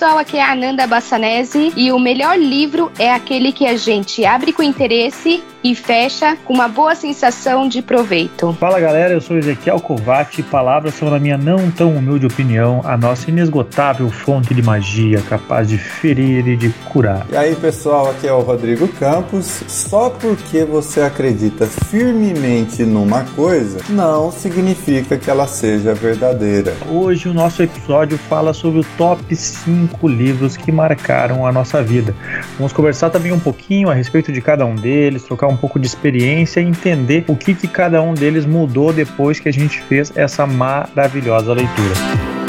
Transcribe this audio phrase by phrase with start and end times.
[0.00, 4.24] pessoal, aqui é a Ananda Bassanese e o melhor livro é aquele que a gente
[4.24, 8.50] abre com interesse e fecha com uma boa sensação de proveito.
[8.54, 12.80] Fala galera, eu sou Ezequiel Covati e palavras são, na minha não tão humilde opinião,
[12.82, 17.26] a nossa inesgotável fonte de magia capaz de ferir e de curar.
[17.30, 19.62] E aí pessoal, aqui é o Rodrigo Campos.
[19.68, 26.74] Só porque você acredita firmemente numa coisa, não significa que ela seja verdadeira.
[26.90, 32.14] Hoje o nosso episódio fala sobre o top 5 livros que marcaram a nossa vida.
[32.56, 35.86] Vamos conversar também um pouquinho a respeito de cada um deles, trocar um pouco de
[35.86, 40.12] experiência e entender o que, que cada um deles mudou depois que a gente fez
[40.16, 42.39] essa maravilhosa leitura.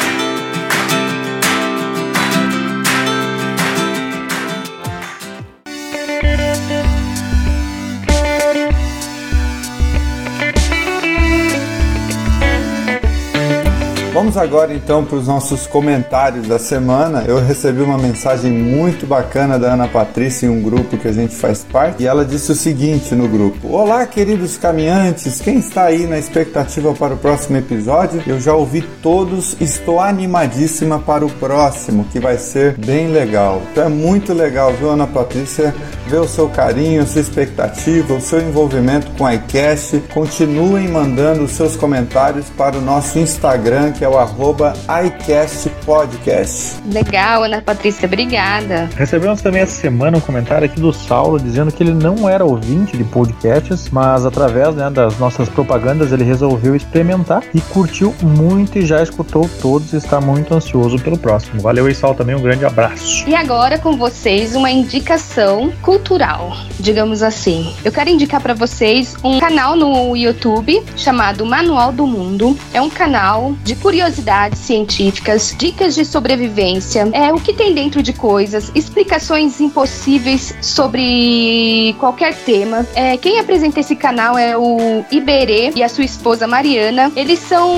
[14.22, 17.24] Vamos agora então para os nossos comentários da semana.
[17.28, 21.36] Eu recebi uma mensagem muito bacana da Ana Patrícia em um grupo que a gente
[21.36, 26.06] faz parte e ela disse o seguinte no grupo: Olá, queridos caminhantes, quem está aí
[26.06, 28.22] na expectativa para o próximo episódio?
[28.28, 33.60] Eu já ouvi todos, estou animadíssima para o próximo, que vai ser bem legal.
[33.72, 35.74] Então é muito legal, viu, Ana Patrícia,
[36.06, 40.00] ver o seu carinho, a sua expectativa, o seu envolvimento com a iCast.
[40.14, 44.74] Continuem mandando os seus comentários para o nosso Instagram, que é o arroba
[45.06, 46.82] iCastPodcast.
[46.92, 48.90] Legal, Ana Patrícia, obrigada.
[48.96, 52.98] Recebemos também essa semana um comentário aqui do Saulo dizendo que ele não era ouvinte
[52.98, 58.86] de podcasts, mas através né, das nossas propagandas ele resolveu experimentar e curtiu muito e
[58.86, 61.62] já escutou todos e está muito ansioso pelo próximo.
[61.62, 63.28] Valeu aí, Saulo, também um grande abraço.
[63.28, 67.74] E agora com vocês uma indicação cultural, digamos assim.
[67.86, 72.58] Eu quero indicar para vocês um canal no YouTube chamado Manual do Mundo.
[72.74, 78.02] É um canal de curiosidades curiosidades científicas, dicas de sobrevivência, é o que tem dentro
[78.02, 82.84] de coisas, explicações impossíveis sobre qualquer tema.
[82.96, 87.12] É, quem apresenta esse canal é o Iberê e a sua esposa Mariana.
[87.16, 87.70] Eles são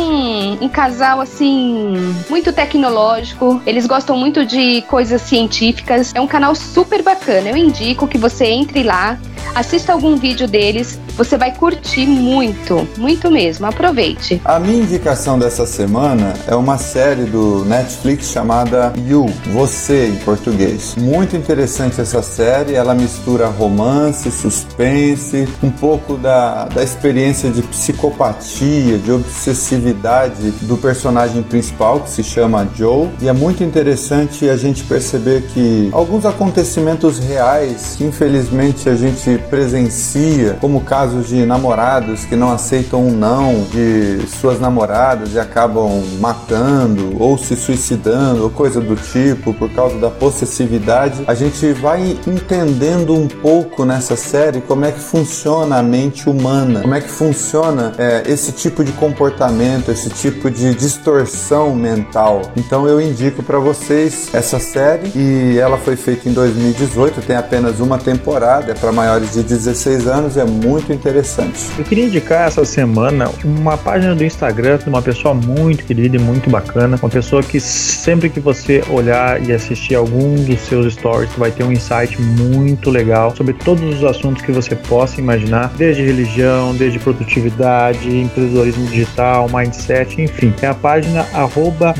[0.62, 3.62] um casal assim muito tecnológico.
[3.66, 6.14] Eles gostam muito de coisas científicas.
[6.16, 7.50] É um canal super bacana.
[7.50, 9.20] Eu indico que você entre lá,
[9.56, 11.00] assista algum vídeo deles.
[11.16, 13.66] Você vai curtir muito, muito mesmo.
[13.68, 14.42] Aproveite.
[14.44, 20.96] A minha indicação dessa semana é uma série do Netflix chamada You, Você em português.
[20.98, 28.98] Muito interessante essa série, ela mistura romance, suspense, um pouco da, da experiência de psicopatia,
[28.98, 33.10] de obsessividade do personagem principal, que se chama Joe.
[33.22, 39.33] E é muito interessante a gente perceber que alguns acontecimentos reais que infelizmente a gente
[39.38, 46.04] presencia, como casos de namorados que não aceitam um não de suas namoradas e acabam
[46.20, 52.18] matando ou se suicidando ou coisa do tipo por causa da possessividade, a gente vai
[52.28, 57.10] entendendo um pouco nessa série como é que funciona a mente humana, como é que
[57.10, 62.42] funciona é, esse tipo de comportamento, esse tipo de distorção mental.
[62.56, 67.80] Então eu indico para vocês essa série e ela foi feita em 2018, tem apenas
[67.80, 71.60] uma temporada, é para maiores de 16 anos, é muito interessante.
[71.78, 76.20] Eu queria indicar essa semana uma página do Instagram de uma pessoa muito querida e
[76.20, 81.32] muito bacana, uma pessoa que sempre que você olhar e assistir algum dos seus stories,
[81.38, 86.04] vai ter um insight muito legal sobre todos os assuntos que você possa imaginar, desde
[86.04, 90.54] religião, desde produtividade, empreendedorismo digital, mindset, enfim.
[90.62, 91.94] É a página arroba.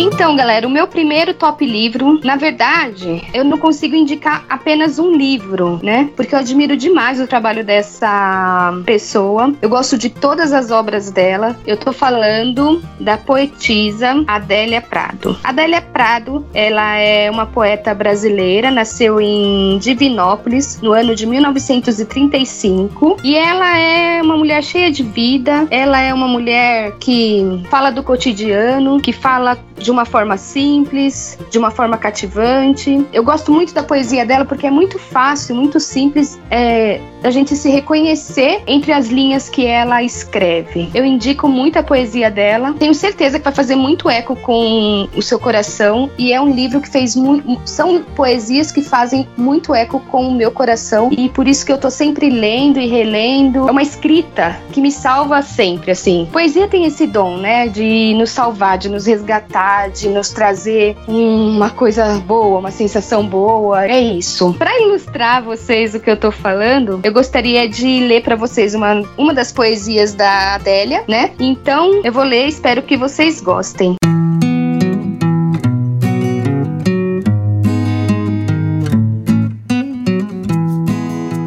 [0.02, 5.12] Então, galera, o meu primeiro top livro, na verdade, eu não consigo indicar apenas um
[5.12, 6.10] livro, né?
[6.16, 9.54] Porque eu admiro demais o trabalho dessa pessoa.
[9.62, 11.54] Eu gosto de todas as obras dela.
[11.68, 15.38] Eu tô falando da poetisa Adélia Prado.
[15.44, 23.36] Adélia Prado, ela é uma poeta brasileira, nasceu em Divinópolis no ano de 1935 e
[23.36, 25.68] ela é uma mulher cheia de vida.
[25.70, 31.36] Ela é uma mulher que fala do cotidiano, que fala de de uma forma simples,
[31.50, 33.04] de uma forma cativante.
[33.12, 37.56] Eu gosto muito da poesia dela porque é muito fácil, muito simples é, a gente
[37.56, 40.90] se reconhecer entre as linhas que ela escreve.
[40.94, 42.74] Eu indico muito a poesia dela.
[42.78, 46.80] Tenho certeza que vai fazer muito eco com o seu coração e é um livro
[46.80, 47.60] que fez muito.
[47.66, 51.78] São poesias que fazem muito eco com o meu coração e por isso que eu
[51.78, 53.68] tô sempre lendo e relendo.
[53.68, 56.28] É uma escrita que me salva sempre, assim.
[56.32, 61.70] Poesia tem esse dom, né, de nos salvar, de nos resgatar, de nos trazer uma
[61.70, 63.86] coisa boa, uma sensação boa.
[63.86, 64.54] É isso.
[64.54, 69.02] Para ilustrar vocês o que eu tô falando, eu gostaria de ler para vocês uma,
[69.18, 71.32] uma das poesias da Adélia, né?
[71.40, 73.96] Então eu vou ler, espero que vocês gostem.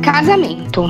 [0.02, 0.84] Casamento.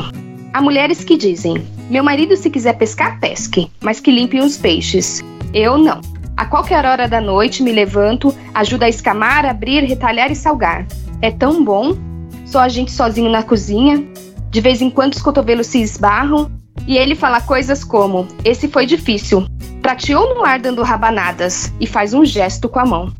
[0.52, 5.22] Há mulheres que dizem: Meu marido, se quiser pescar, pesque, mas que limpe os peixes.
[5.54, 6.12] Eu não.
[6.42, 10.84] A qualquer hora da noite me levanto, ajudo a escamar, abrir, retalhar e salgar.
[11.20, 11.96] É tão bom.
[12.44, 14.04] Só a gente sozinho na cozinha.
[14.50, 16.50] De vez em quando os cotovelos se esbarram
[16.84, 19.46] e ele fala coisas como: Esse foi difícil.
[19.80, 23.12] Prateou no ar dando rabanadas e faz um gesto com a mão.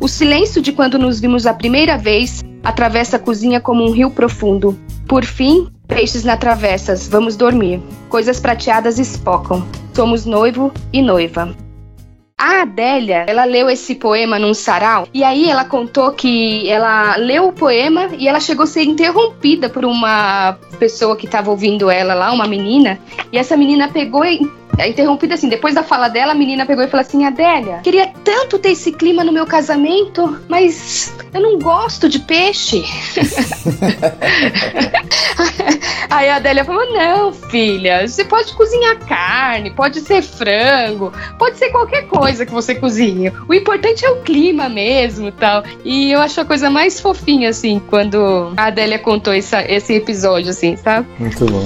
[0.00, 4.10] O silêncio de quando nos vimos a primeira vez atravessa a cozinha como um rio
[4.10, 4.80] profundo.
[5.06, 7.82] Por fim, peixes na travessas, vamos dormir.
[8.08, 9.62] Coisas prateadas espocam.
[9.92, 11.54] Somos noivo e noiva.
[12.38, 17.48] A Adélia, ela leu esse poema num sarau e aí ela contou que ela leu
[17.48, 22.12] o poema e ela chegou a ser interrompida por uma pessoa que estava ouvindo ela
[22.12, 23.00] lá, uma menina,
[23.32, 24.46] e essa menina pegou e
[24.78, 28.08] é interrompida assim, depois da fala dela, a menina pegou e falou assim: Adélia, queria
[28.22, 32.84] tanto ter esse clima no meu casamento, mas eu não gosto de peixe.
[36.10, 41.70] Aí a Adélia falou: Não, filha, você pode cozinhar carne, pode ser frango, pode ser
[41.70, 43.32] qualquer coisa que você cozinhe.
[43.48, 45.62] O importante é o clima mesmo tal.
[45.84, 50.50] E eu acho a coisa mais fofinha, assim, quando a Adélia contou essa, esse episódio,
[50.50, 51.06] assim, sabe?
[51.18, 51.64] Muito bom.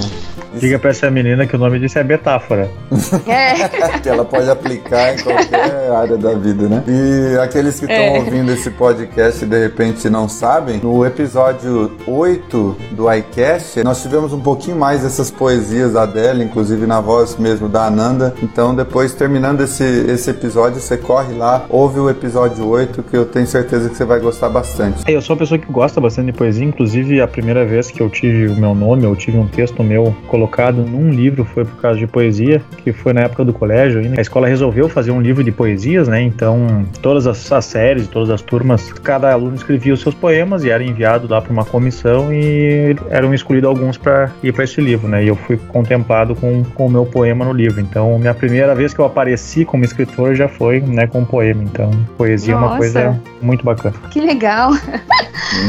[0.53, 2.69] Diga pra essa menina que o nome disso é metáfora.
[3.27, 3.99] É.
[3.99, 6.83] que ela pode aplicar em qualquer área da vida, né?
[6.87, 8.19] E aqueles que estão É.
[8.19, 14.33] ouvindo esse podcast e de repente não sabem, no episódio 8 do iCast, nós tivemos
[14.33, 18.33] um pouquinho mais dessas poesias da Adele, inclusive na voz mesmo da Ananda.
[18.43, 23.25] Então, depois, terminando esse, esse episódio, você corre lá, ouve o episódio 8, que eu
[23.25, 25.03] tenho certeza que você vai gostar bastante.
[25.07, 28.09] Eu sou uma pessoa que gosta bastante de poesia, inclusive a primeira vez que eu
[28.09, 31.99] tive o meu nome, eu tive um texto meu colocado num livro foi por causa
[31.99, 33.99] de poesia, que foi na época do colégio.
[33.99, 34.19] ainda.
[34.19, 36.21] A escola resolveu fazer um livro de poesias, né?
[36.21, 40.69] Então, todas as, as séries, todas as turmas, cada aluno escrevia os seus poemas e
[40.69, 45.07] era enviado lá para uma comissão e eram escolhidos alguns para ir para esse livro,
[45.07, 45.23] né?
[45.23, 47.81] E eu fui contemplado com, com o meu poema no livro.
[47.81, 51.63] Então, minha primeira vez que eu apareci como escritor já foi, né, com um poema.
[51.63, 52.77] Então, poesia é uma Nossa.
[52.77, 53.95] coisa muito bacana.
[54.09, 54.71] Que legal.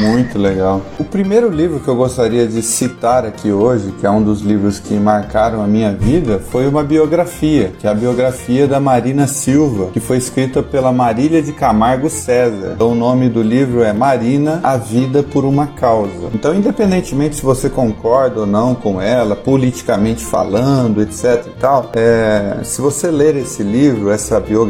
[0.01, 0.81] Muito legal.
[0.99, 4.79] O primeiro livro que eu gostaria de citar aqui hoje, que é um dos livros
[4.79, 9.91] que marcaram a minha vida, foi uma biografia, que é a biografia da Marina Silva,
[9.93, 12.73] que foi escrita pela Marília de Camargo César.
[12.75, 16.31] Então, o nome do livro é Marina, a Vida por uma Causa.
[16.33, 22.61] Então, independentemente se você concorda ou não com ela, politicamente falando, etc e tal, é,
[22.63, 24.62] se você ler esse livro, essa biografia,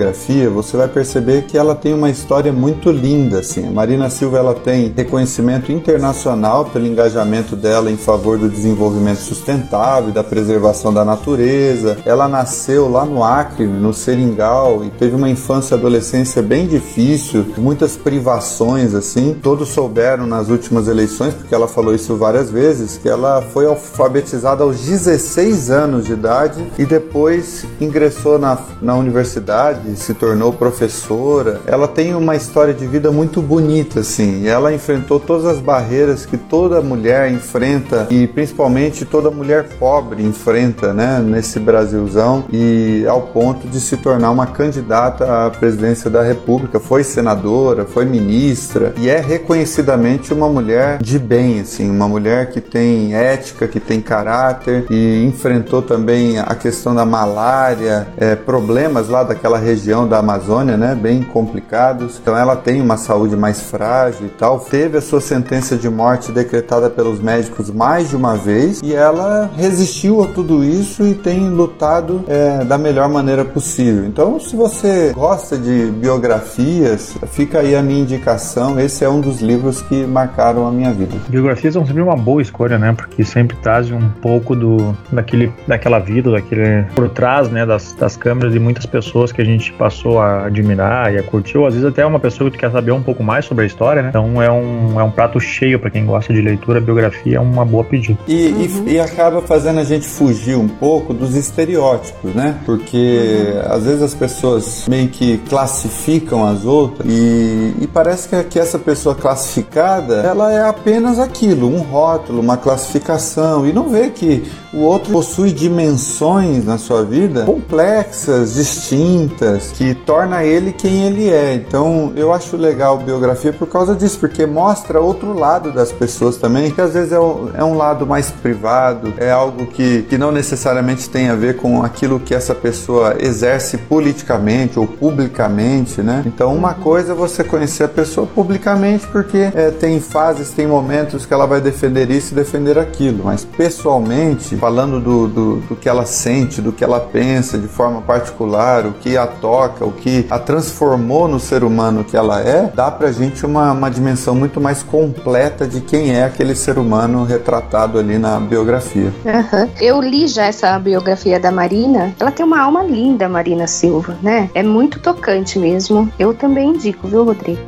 [0.49, 3.67] você vai perceber que ela tem uma história muito linda, assim.
[3.67, 10.13] A Marina Silva, ela tem reconhecimento internacional pelo engajamento dela em favor do desenvolvimento sustentável
[10.13, 11.99] da preservação da natureza.
[12.05, 17.45] Ela nasceu lá no Acre, no Seringal, e teve uma infância e adolescência bem difícil,
[17.59, 19.37] muitas privações, assim.
[19.43, 24.63] Todos souberam nas últimas eleições, porque ela falou isso várias vezes, que ela foi alfabetizada
[24.63, 31.61] aos 16 anos de idade e depois ingressou na, na universidade, se tornou professora.
[31.67, 34.47] Ela tem uma história de vida muito bonita, assim.
[34.47, 40.93] Ela enfrentou todas as barreiras que toda mulher enfrenta e principalmente toda mulher pobre enfrenta,
[40.93, 46.81] né, nesse Brasilzão e ao ponto de se tornar uma candidata à presidência da República.
[46.81, 52.61] Foi senadora, foi ministra e é reconhecidamente uma mulher de bem, assim, uma mulher que
[52.61, 59.23] tem ética, que tem caráter e enfrentou também a questão da malária, é, problemas lá
[59.23, 59.72] daquela região
[60.09, 62.19] da Amazônia, né, bem complicados.
[62.21, 64.59] Então ela tem uma saúde mais frágil e tal.
[64.59, 69.51] teve a sua sentença de morte decretada pelos médicos mais de uma vez e ela
[69.57, 74.05] resistiu a tudo isso e tem lutado é, da melhor maneira possível.
[74.05, 78.79] Então, se você gosta de biografias, fica aí a minha indicação.
[78.79, 81.17] Esse é um dos livros que marcaram a minha vida.
[81.29, 82.93] Biografias são sempre uma boa escolha, né?
[82.97, 88.17] Porque sempre trazem um pouco do daquele, daquela vida, daquele por trás, né, das, das
[88.17, 91.59] câmeras de muitas pessoas que a gente passou a admirar e a curtir.
[91.59, 94.03] Ou às vezes até uma pessoa que quer saber um pouco mais sobre a história,
[94.03, 94.09] né?
[94.09, 96.81] Então é um, é um prato cheio para quem gosta de leitura.
[96.81, 98.19] biografia é uma boa pedida.
[98.27, 98.85] E, uhum.
[98.87, 102.57] e, e, acaba fazendo a gente fugir um pouco dos estereótipos, né?
[102.65, 103.73] Porque uhum.
[103.73, 108.79] às vezes as pessoas meio que classificam as outras e, e parece que, que essa
[108.79, 114.43] pessoa classificada ela é apenas aquilo, um rótulo, uma classificação e não vê que
[114.73, 121.55] o outro possui dimensões na sua vida complexas, distintas, que torna ele quem ele é.
[121.55, 126.71] Então, eu acho legal biografia por causa disso, porque mostra outro lado das pessoas também,
[126.71, 130.33] que às vezes é um, é um lado mais privado, é algo que, que não
[130.33, 136.23] necessariamente tem a ver com aquilo que essa pessoa exerce politicamente ou publicamente, né?
[136.27, 141.27] Então, uma coisa é você conhecer a pessoa publicamente, porque é, tem fases, tem momentos
[141.27, 145.89] que ela vai defender isso e defender aquilo, mas pessoalmente, falando do, do, do, que
[145.89, 150.27] ela sente, do que ela pensa de forma particular, o que a toca, o que
[150.31, 154.61] a transformou no ser humano que ela é, dá pra gente uma, uma dimensão muito
[154.61, 159.13] mais completa de quem é aquele ser humano retratado ali na biografia.
[159.25, 159.69] Uhum.
[159.81, 164.51] Eu li já essa biografia da Marina, ela tem uma alma linda, Marina Silva, né?
[164.55, 166.11] É muito tocante mesmo.
[166.19, 167.61] Eu também indico, viu, Rodrigo?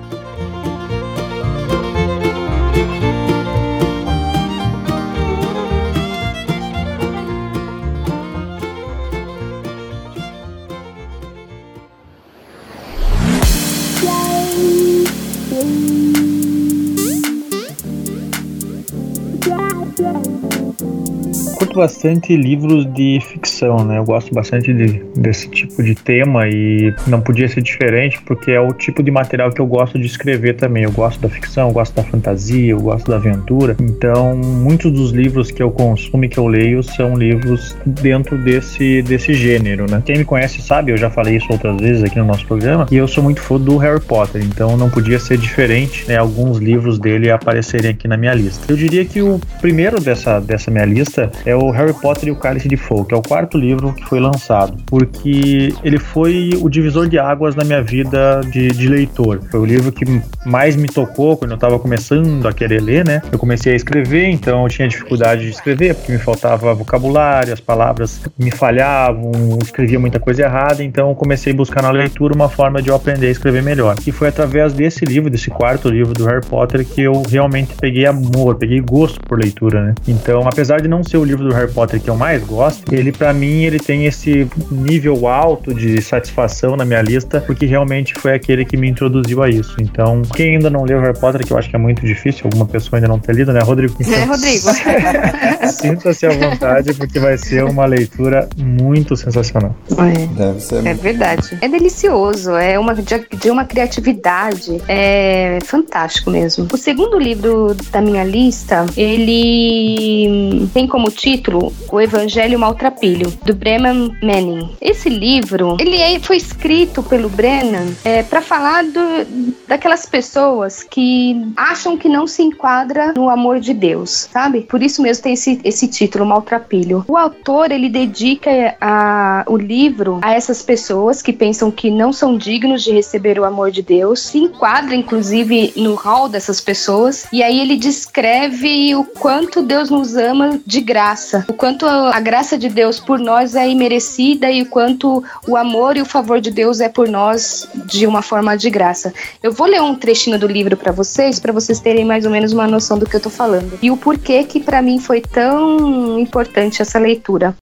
[21.75, 23.99] Curto bastante livros de ficção, né?
[23.99, 28.61] Eu gosto bastante de, desse tipo de tema e não podia ser diferente porque é
[28.61, 30.85] o tipo de material que eu gosto de escrever também.
[30.85, 33.77] Eu gosto da ficção, eu gosto da fantasia, eu gosto da aventura.
[33.81, 39.03] Então, muitos dos livros que eu consumo e que eu leio são livros dentro desse,
[39.03, 40.03] desse gênero, né?
[40.05, 42.97] Quem me conhece sabe, eu já falei isso outras vezes aqui no nosso programa, e
[42.97, 46.17] eu sou muito fã do Harry Potter, então não podia ser diferente, né?
[46.17, 48.65] Alguns livros dele aparecerem aqui na minha lista.
[48.71, 52.33] Eu diria que o primeiro dessa, dessa minha lista é o o Harry Potter e
[52.33, 56.51] o Cálice de Fogo, que é o quarto livro que foi lançado, porque ele foi
[56.61, 59.41] o divisor de águas na minha vida de, de leitor.
[59.51, 60.05] Foi o livro que
[60.47, 63.23] mais me tocou quando eu estava começando a querer ler, né?
[63.31, 67.61] Eu comecei a escrever, então eu tinha dificuldade de escrever, porque me faltava vocabulário, as
[67.61, 72.49] palavras me falhavam, escrevia muita coisa errada, então eu comecei a buscar na leitura uma
[72.49, 73.97] forma de eu aprender a escrever melhor.
[74.07, 78.07] E foi através desse livro, desse quarto livro do Harry Potter, que eu realmente peguei
[78.07, 79.95] amor, peguei gosto por leitura, né?
[80.07, 83.13] Então, apesar de não ser o livro do Harry Potter que eu mais gosto, ele
[83.13, 88.35] para mim ele tem esse nível alto de satisfação na minha lista, porque realmente foi
[88.35, 89.77] aquele que me introduziu a isso.
[89.81, 92.67] Então, quem ainda não leu Harry Potter, que eu acho que é muito difícil, alguma
[92.67, 93.95] pessoa ainda não ter lido, né, Rodrigo?
[94.01, 94.69] Então, é, Rodrigo.
[95.73, 99.75] Sinta-se à vontade, porque vai ser uma leitura muito sensacional.
[99.91, 100.87] É, Deve ser.
[100.87, 101.59] É verdade.
[101.61, 106.69] É delicioso, é uma de, de uma criatividade, é fantástico mesmo.
[106.73, 113.55] O segundo livro da minha lista, ele tem como título título O Evangelho Maltrapilho, do
[113.55, 114.71] Bremen Manning.
[114.81, 121.47] Esse livro, ele é, foi escrito pelo Brennan é, para falar do, daquelas pessoas que
[121.57, 124.63] acham que não se enquadra no amor de Deus, sabe?
[124.63, 127.05] Por isso mesmo tem esse, esse título, Maltrapilho.
[127.07, 132.37] O autor, ele dedica a, o livro a essas pessoas que pensam que não são
[132.39, 137.43] dignos de receber o amor de Deus, se enquadra, inclusive, no hall dessas pessoas, e
[137.43, 142.57] aí ele descreve o quanto Deus nos ama de graça graça, o quanto a graça
[142.57, 146.51] de Deus por nós é imerecida e o quanto o amor e o favor de
[146.51, 149.13] Deus é por nós de uma forma de graça.
[149.43, 152.53] Eu vou ler um trechinho do livro para vocês, para vocês terem mais ou menos
[152.53, 156.19] uma noção do que eu tô falando e o porquê que para mim foi tão
[156.19, 157.55] importante essa leitura.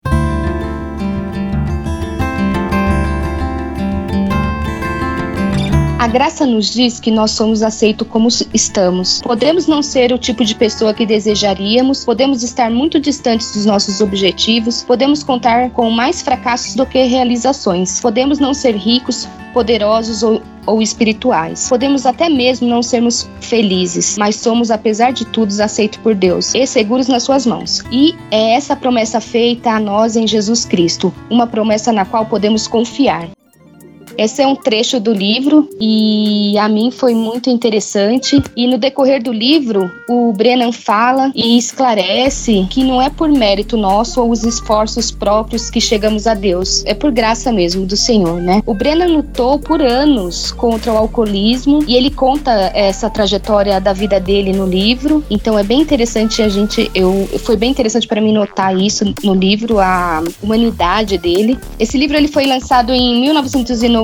[6.03, 9.23] A graça nos diz que nós somos aceitos como estamos.
[9.23, 14.01] Podemos não ser o tipo de pessoa que desejaríamos, podemos estar muito distantes dos nossos
[14.01, 20.43] objetivos, podemos contar com mais fracassos do que realizações, podemos não ser ricos, poderosos ou
[20.67, 21.69] ou espirituais.
[21.69, 26.67] Podemos até mesmo não sermos felizes, mas somos, apesar de tudo, aceitos por Deus e
[26.67, 27.83] seguros nas suas mãos.
[27.93, 32.67] E é essa promessa feita a nós em Jesus Cristo, uma promessa na qual podemos
[32.67, 33.29] confiar.
[34.17, 38.43] Esse é um trecho do livro e a mim foi muito interessante.
[38.57, 43.77] E no decorrer do livro, o Brennan fala e esclarece que não é por mérito
[43.77, 48.41] nosso ou os esforços próprios que chegamos a Deus, é por graça mesmo do Senhor,
[48.41, 48.63] né?
[48.67, 54.21] O Brennan lutou por anos contra o alcoolismo e ele conta essa trajetória da vida
[54.21, 55.25] dele no livro.
[55.31, 59.35] Então é bem interessante a gente, eu foi bem interessante para mim notar isso no
[59.35, 61.59] livro, a humanidade dele.
[61.79, 64.02] Esse livro ele foi lançado em 1990.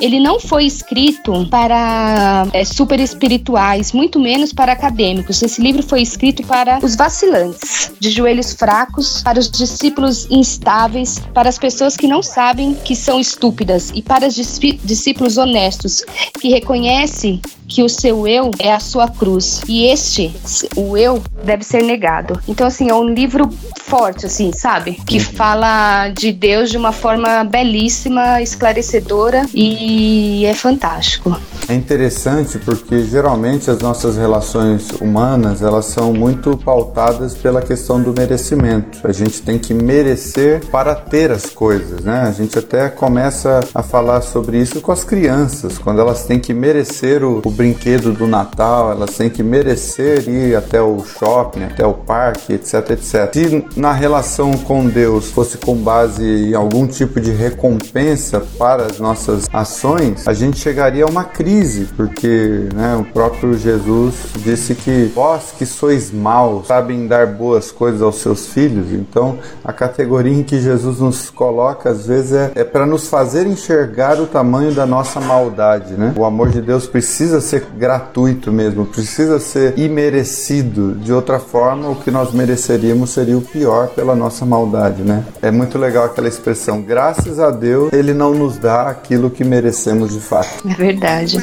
[0.00, 5.42] Ele não foi escrito para é, super espirituais, muito menos para acadêmicos.
[5.42, 11.48] Esse livro foi escrito para os vacilantes, de joelhos fracos, para os discípulos instáveis, para
[11.48, 16.04] as pessoas que não sabem que são estúpidas e para os discípulos honestos
[16.40, 20.34] que reconhecem que o seu eu é a sua cruz e este,
[20.74, 22.40] o eu, deve ser negado.
[22.48, 23.48] Então, assim, é um livro
[23.88, 24.92] forte, assim, sabe?
[25.06, 31.36] Que fala de Deus de uma forma belíssima, esclarecedora e é fantástico.
[31.68, 38.12] É interessante porque geralmente as nossas relações humanas elas são muito pautadas pela questão do
[38.12, 38.98] merecimento.
[39.04, 42.22] A gente tem que merecer para ter as coisas, né?
[42.22, 46.54] A gente até começa a falar sobre isso com as crianças, quando elas têm que
[46.54, 51.84] merecer o, o brinquedo do Natal, elas têm que merecer ir até o shopping, até
[51.84, 53.32] o parque, etc, etc.
[53.34, 59.00] Se na relação com Deus fosse com base em algum tipo de recompensa para as
[59.00, 65.10] nossas ações, a gente chegaria a uma crise, porque né, o próprio Jesus disse que
[65.12, 68.92] vós que sois maus sabem dar boas coisas aos seus filhos.
[68.92, 73.48] Então, a categoria em que Jesus nos coloca às vezes é, é para nos fazer
[73.48, 76.14] enxergar o tamanho da nossa maldade, né?
[76.16, 80.94] O amor de Deus precisa ser gratuito mesmo, precisa ser imerecido.
[80.94, 85.24] De outra forma, o que nós mereceríamos seria o pior pela nossa maldade, né?
[85.40, 90.12] É muito legal aquela expressão, graças a Deus, ele não nos dá aquilo que merecemos
[90.12, 90.68] de fato.
[90.68, 91.38] É verdade.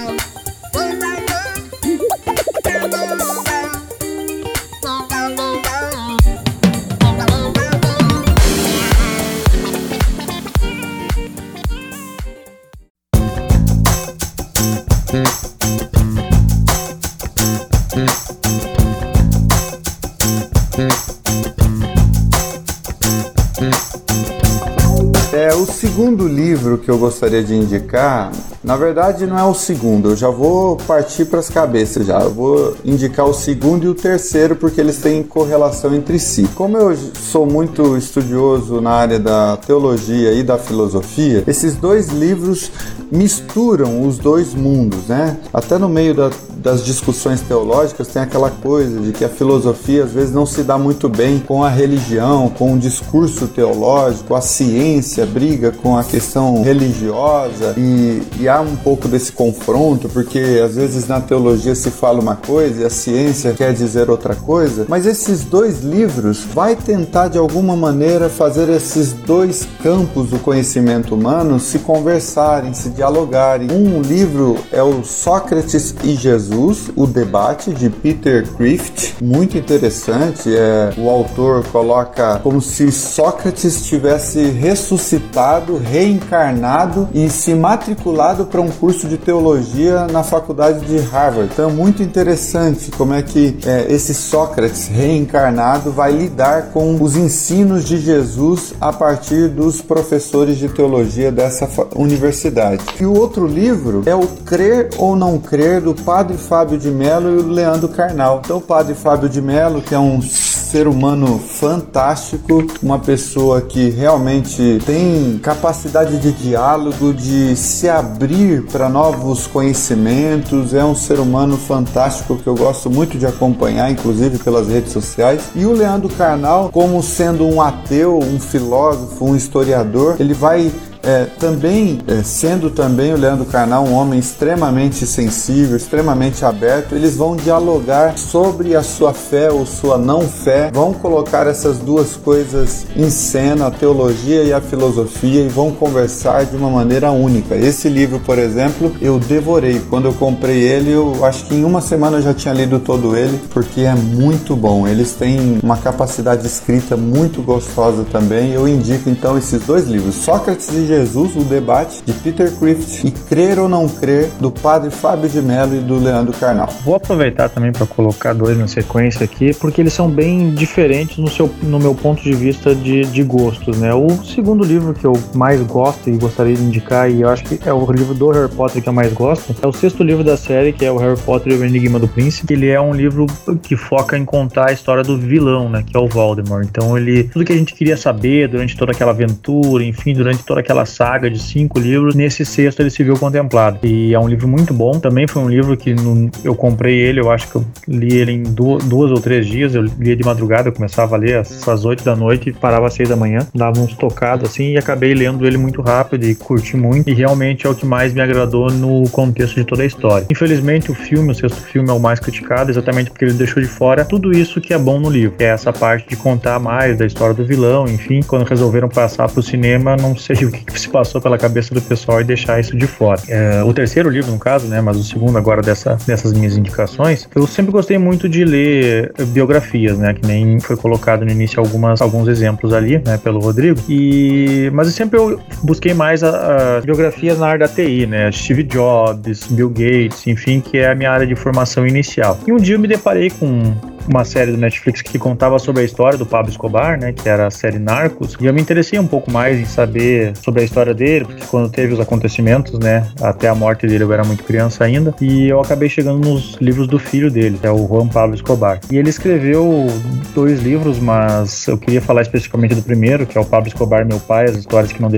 [26.75, 28.31] Livro que eu gostaria de indicar,
[28.63, 32.19] na verdade não é o segundo, eu já vou partir para as cabeças já.
[32.19, 36.47] Eu vou indicar o segundo e o terceiro porque eles têm correlação entre si.
[36.55, 42.71] Como eu sou muito estudioso na área da teologia e da filosofia, esses dois livros
[43.11, 45.37] misturam os dois mundos, né?
[45.53, 46.29] Até no meio da,
[46.65, 50.79] das discussões teológicas tem aquela coisa de que a filosofia às vezes não se dá
[50.79, 56.63] muito bem com a religião, com o discurso teológico, a ciência briga com a questão
[56.63, 62.19] religiosa e, e há um pouco desse confronto, porque às vezes na teologia se fala
[62.19, 67.27] uma coisa e a ciência quer dizer outra coisa, mas esses dois livros vai tentar
[67.27, 73.71] de alguma maneira fazer esses dois campos do conhecimento humano se conversarem, se dialogarem.
[73.71, 76.54] Um livro é o Sócrates e Jesus,
[76.95, 80.55] o debate de Peter Crift, muito interessante.
[80.55, 88.69] É o autor coloca como se Sócrates tivesse ressuscitado, reencarnado e se matriculado para um
[88.69, 91.49] curso de teologia na faculdade de Harvard.
[91.51, 97.15] Então, é muito interessante como é que é, esse Sócrates reencarnado vai lidar com os
[97.15, 102.83] ensinos de Jesus a partir dos professores de teologia dessa universidade.
[102.99, 107.29] E o outro livro é o Crer ou Não Crer do Padre Fábio de Mello
[107.29, 108.41] e o Leandro Carnal.
[108.43, 113.89] Então, o Padre Fábio de Mello, que é um ser humano fantástico, uma pessoa que
[113.89, 121.55] realmente tem capacidade de diálogo, de se abrir para novos conhecimentos, é um ser humano
[121.55, 125.43] fantástico que eu gosto muito de acompanhar, inclusive pelas redes sociais.
[125.55, 130.71] E o Leandro Carnal, como sendo um ateu, um filósofo, um historiador, ele vai
[131.05, 137.15] é, também, é, sendo também o Leandro Carnal um homem extremamente sensível, extremamente aberto, eles
[137.15, 142.85] vão dialogar sobre a sua fé ou sua não fé, vão colocar essas duas coisas
[142.95, 147.55] em cena, a teologia e a filosofia, e vão conversar de uma maneira única.
[147.55, 149.81] Esse livro, por exemplo, eu devorei.
[149.89, 153.15] Quando eu comprei ele, eu acho que em uma semana eu já tinha lido todo
[153.15, 154.87] ele, porque é muito bom.
[154.87, 158.53] Eles têm uma capacidade de escrita muito gostosa também.
[158.53, 163.11] Eu indico então esses dois livros, Sócrates e Jesus, o debate de Peter Crift e
[163.11, 166.69] Crer ou Não Crer do padre Fábio de Mello e do Leandro Carnal.
[166.83, 171.29] Vou aproveitar também para colocar dois na sequência aqui, porque eles são bem diferentes no,
[171.29, 173.93] seu, no meu ponto de vista de, de gostos, né?
[173.93, 177.59] O segundo livro que eu mais gosto e gostaria de indicar, e eu acho que
[177.67, 180.37] é o livro do Harry Potter que eu mais gosto, é o sexto livro da
[180.37, 182.53] série, que é o Harry Potter e o Enigma do Príncipe.
[182.53, 183.25] Ele é um livro
[183.61, 185.83] que foca em contar a história do vilão, né?
[185.85, 186.65] Que é o Voldemort.
[186.65, 187.25] Então ele.
[187.25, 191.29] Tudo que a gente queria saber durante toda aquela aventura, enfim, durante toda aquela saga
[191.29, 193.79] de cinco livros, nesse sexto ele se viu contemplado.
[193.83, 194.99] E é um livro muito bom.
[194.99, 198.31] Também foi um livro que no, eu comprei ele, eu acho que eu li ele
[198.31, 199.75] em duas, ou três dias.
[199.75, 202.93] Eu lia de madrugada, eu começava a ler às oito da noite e parava às
[202.93, 206.77] seis da manhã, dava uns tocados assim e acabei lendo ele muito rápido e curti
[206.77, 207.09] muito.
[207.09, 210.25] E realmente é o que mais me agradou no contexto de toda a história.
[210.29, 213.67] Infelizmente, o filme, o sexto filme, é o mais criticado, exatamente porque ele deixou de
[213.67, 216.97] fora tudo isso que é bom no livro, que é essa parte de contar mais
[216.97, 218.21] da história do vilão, enfim.
[218.21, 221.81] Quando resolveram passar pro cinema, não sei o que, que se passou pela cabeça do
[221.81, 223.21] pessoal e deixar isso de fora.
[223.27, 227.27] É, o terceiro livro, no caso, né, mas o segundo agora dessa, dessas minhas indicações,
[227.35, 232.01] eu sempre gostei muito de ler biografias, né, que nem foi colocado no início algumas,
[232.01, 233.79] alguns exemplos ali, né, pelo Rodrigo.
[233.87, 238.31] E mas eu sempre eu busquei mais a, a biografias na área da TI, né,
[238.31, 242.37] Steve Jobs, Bill Gates, enfim, que é a minha área de formação inicial.
[242.47, 243.73] E um dia eu me deparei com
[244.07, 247.47] uma série do Netflix que contava sobre a história do Pablo Escobar, né, que era
[247.47, 250.93] a série Narcos, e eu me interessei um pouco mais em saber sobre a história
[250.93, 254.83] dele, porque quando teve os acontecimentos, né, até a morte dele eu era muito criança
[254.83, 258.35] ainda, e eu acabei chegando nos livros do filho dele, que é o Juan Pablo
[258.35, 258.79] Escobar.
[258.91, 259.87] E ele escreveu
[260.33, 264.19] dois livros, mas eu queria falar especificamente do primeiro, que é o Pablo Escobar, meu
[264.19, 265.09] pai, as histórias que não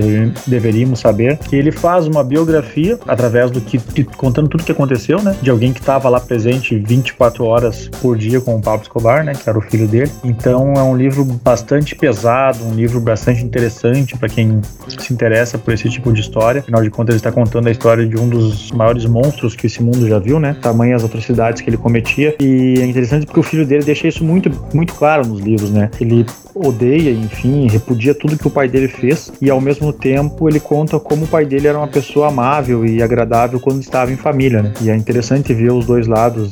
[0.46, 3.78] deveríamos saber, que ele faz uma biografia através do que
[4.16, 8.16] contando tudo o que aconteceu, né, de alguém que estava lá presente 24 horas por
[8.16, 10.10] dia com o Pablo Pablo Escobar, né, que era o filho dele.
[10.24, 15.74] Então é um livro bastante pesado, um livro bastante interessante para quem se interessa por
[15.74, 16.60] esse tipo de história.
[16.60, 19.82] Afinal de contas, ele está contando a história de um dos maiores monstros que esse
[19.82, 20.56] mundo já viu, né?
[20.60, 22.34] Tamanhas atrocidades que ele cometia.
[22.40, 25.90] E é interessante porque o filho dele deixa isso muito, muito claro nos livros, né?
[26.00, 30.58] Ele odeia, enfim, repudia tudo que o pai dele fez e ao mesmo tempo ele
[30.58, 34.62] conta como o pai dele era uma pessoa amável e agradável quando estava em família,
[34.62, 34.72] né?
[34.80, 36.50] E é interessante ver os dois lados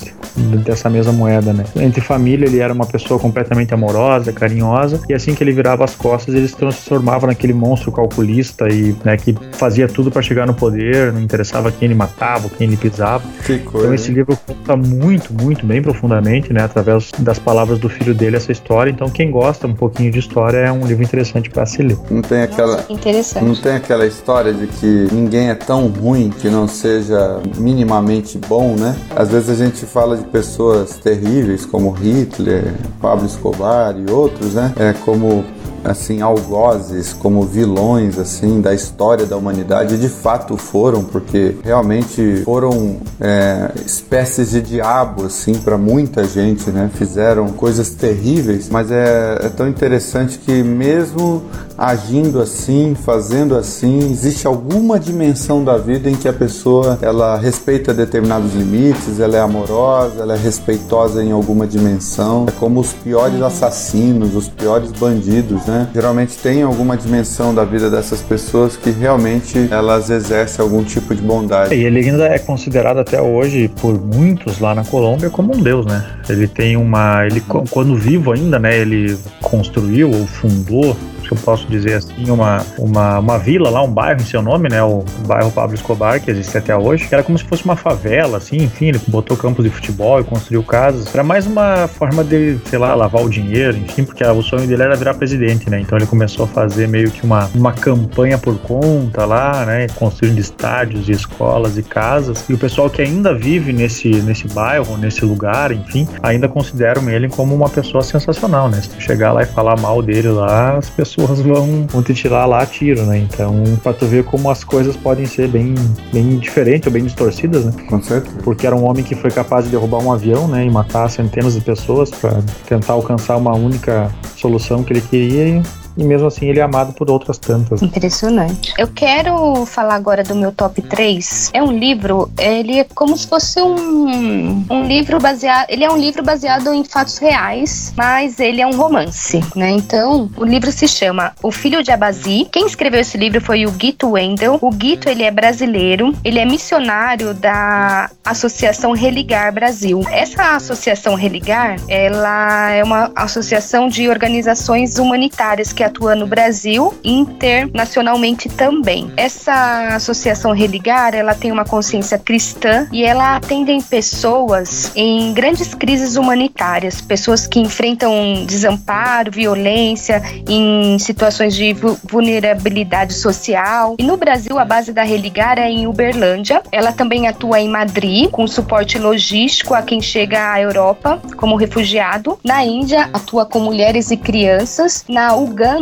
[0.64, 1.64] dessa mesma moeda, né?
[1.76, 5.94] Entre família ele era uma pessoa completamente amorosa, carinhosa e assim que ele virava as
[5.94, 10.54] costas ele se transformava naquele monstro calculista e né, que fazia tudo para chegar no
[10.54, 13.22] poder, não interessava quem ele matava, quem ele pisava.
[13.44, 16.64] Que coisa, então esse livro conta muito, muito bem profundamente, né?
[16.64, 18.90] Através das palavras do filho dele essa história.
[18.90, 21.98] Então quem gosta um pouquinho de história, é um livro interessante para se ler.
[22.10, 23.44] Não tem aquela Nossa, interessante.
[23.44, 28.74] Não tem aquela história de que ninguém é tão ruim que não seja minimamente bom,
[28.76, 28.96] né?
[29.14, 34.72] Às vezes a gente fala de pessoas terríveis como Hitler, Pablo Escobar e outros, né?
[34.76, 35.44] É como
[35.86, 42.96] assim algozes, como vilões assim da história da humanidade, de fato foram, porque realmente foram
[43.20, 46.90] é, espécies de diabo assim para muita gente, né?
[46.94, 51.42] Fizeram coisas terríveis, mas é, é tão interessante que mesmo
[51.78, 57.92] agindo assim, fazendo assim, existe alguma dimensão da vida em que a pessoa ela respeita
[57.92, 62.46] determinados limites, ela é amorosa, ela é respeitosa em alguma dimensão.
[62.48, 65.75] É como os piores assassinos, os piores bandidos, né?
[65.76, 65.88] Né?
[65.92, 71.20] Geralmente tem alguma dimensão da vida dessas pessoas que realmente elas exercem algum tipo de
[71.20, 71.74] bondade.
[71.74, 75.84] E ele ainda é considerado até hoje por muitos lá na Colômbia como um deus,
[75.84, 76.04] né?
[76.28, 78.78] Ele tem uma, ele quando vivo ainda, né?
[78.78, 83.90] Ele construiu ou fundou que eu posso dizer assim, uma, uma, uma vila lá, um
[83.90, 84.82] bairro em seu nome, né?
[84.82, 88.38] O bairro Pablo Escobar, que existe até hoje, que era como se fosse uma favela,
[88.38, 91.12] assim, enfim, ele botou campos de futebol e construiu casas.
[91.12, 94.82] Era mais uma forma de, sei lá, lavar o dinheiro, enfim, porque o sonho dele
[94.82, 95.80] era virar presidente, né?
[95.80, 99.86] Então ele começou a fazer meio que uma, uma campanha por conta lá, né?
[99.94, 102.44] Construindo estádios e escolas e casas.
[102.48, 107.28] E o pessoal que ainda vive nesse, nesse bairro, nesse lugar, enfim, ainda consideram ele
[107.28, 108.80] como uma pessoa sensacional, né?
[108.80, 112.14] Se tu chegar lá e falar mal dele lá, as pessoas pessoas vão, vão te
[112.14, 113.18] tirar lá a tiro, né?
[113.18, 115.74] Então, pra tu ver como as coisas podem ser bem,
[116.12, 117.72] bem diferentes ou bem distorcidas, né?
[117.88, 118.36] Com certeza.
[118.44, 120.64] Porque era um homem que foi capaz de derrubar um avião, né?
[120.64, 125.62] E matar centenas de pessoas para tentar alcançar uma única solução que ele queria e
[125.96, 127.82] e mesmo assim ele é amado por outras tantas.
[127.82, 128.74] Impressionante.
[128.78, 131.50] Eu quero falar agora do meu top 3.
[131.52, 135.66] É um livro, ele é como se fosse um, um livro baseado.
[135.68, 139.70] Ele é um livro baseado em fatos reais, mas ele é um romance, né?
[139.70, 142.46] Então, o livro se chama O Filho de Abazi.
[142.50, 144.58] Quem escreveu esse livro foi o Guito Wendel.
[144.60, 150.02] O Guito, ele é brasileiro, ele é missionário da Associação Religar Brasil.
[150.10, 157.12] Essa associação Religar, ela é uma associação de organizações humanitárias que atua no Brasil e
[157.12, 159.12] internacionalmente também.
[159.16, 166.16] Essa associação Religar, ela tem uma consciência cristã e ela atende pessoas em grandes crises
[166.16, 173.96] humanitárias, pessoas que enfrentam desamparo, violência, em situações de vulnerabilidade social.
[173.98, 176.62] E no Brasil, a base da Religar é em Uberlândia.
[176.72, 182.38] Ela também atua em Madrid, com suporte logístico a quem chega à Europa como refugiado.
[182.44, 185.04] Na Índia, atua com mulheres e crianças.
[185.08, 185.75] Na Uganda,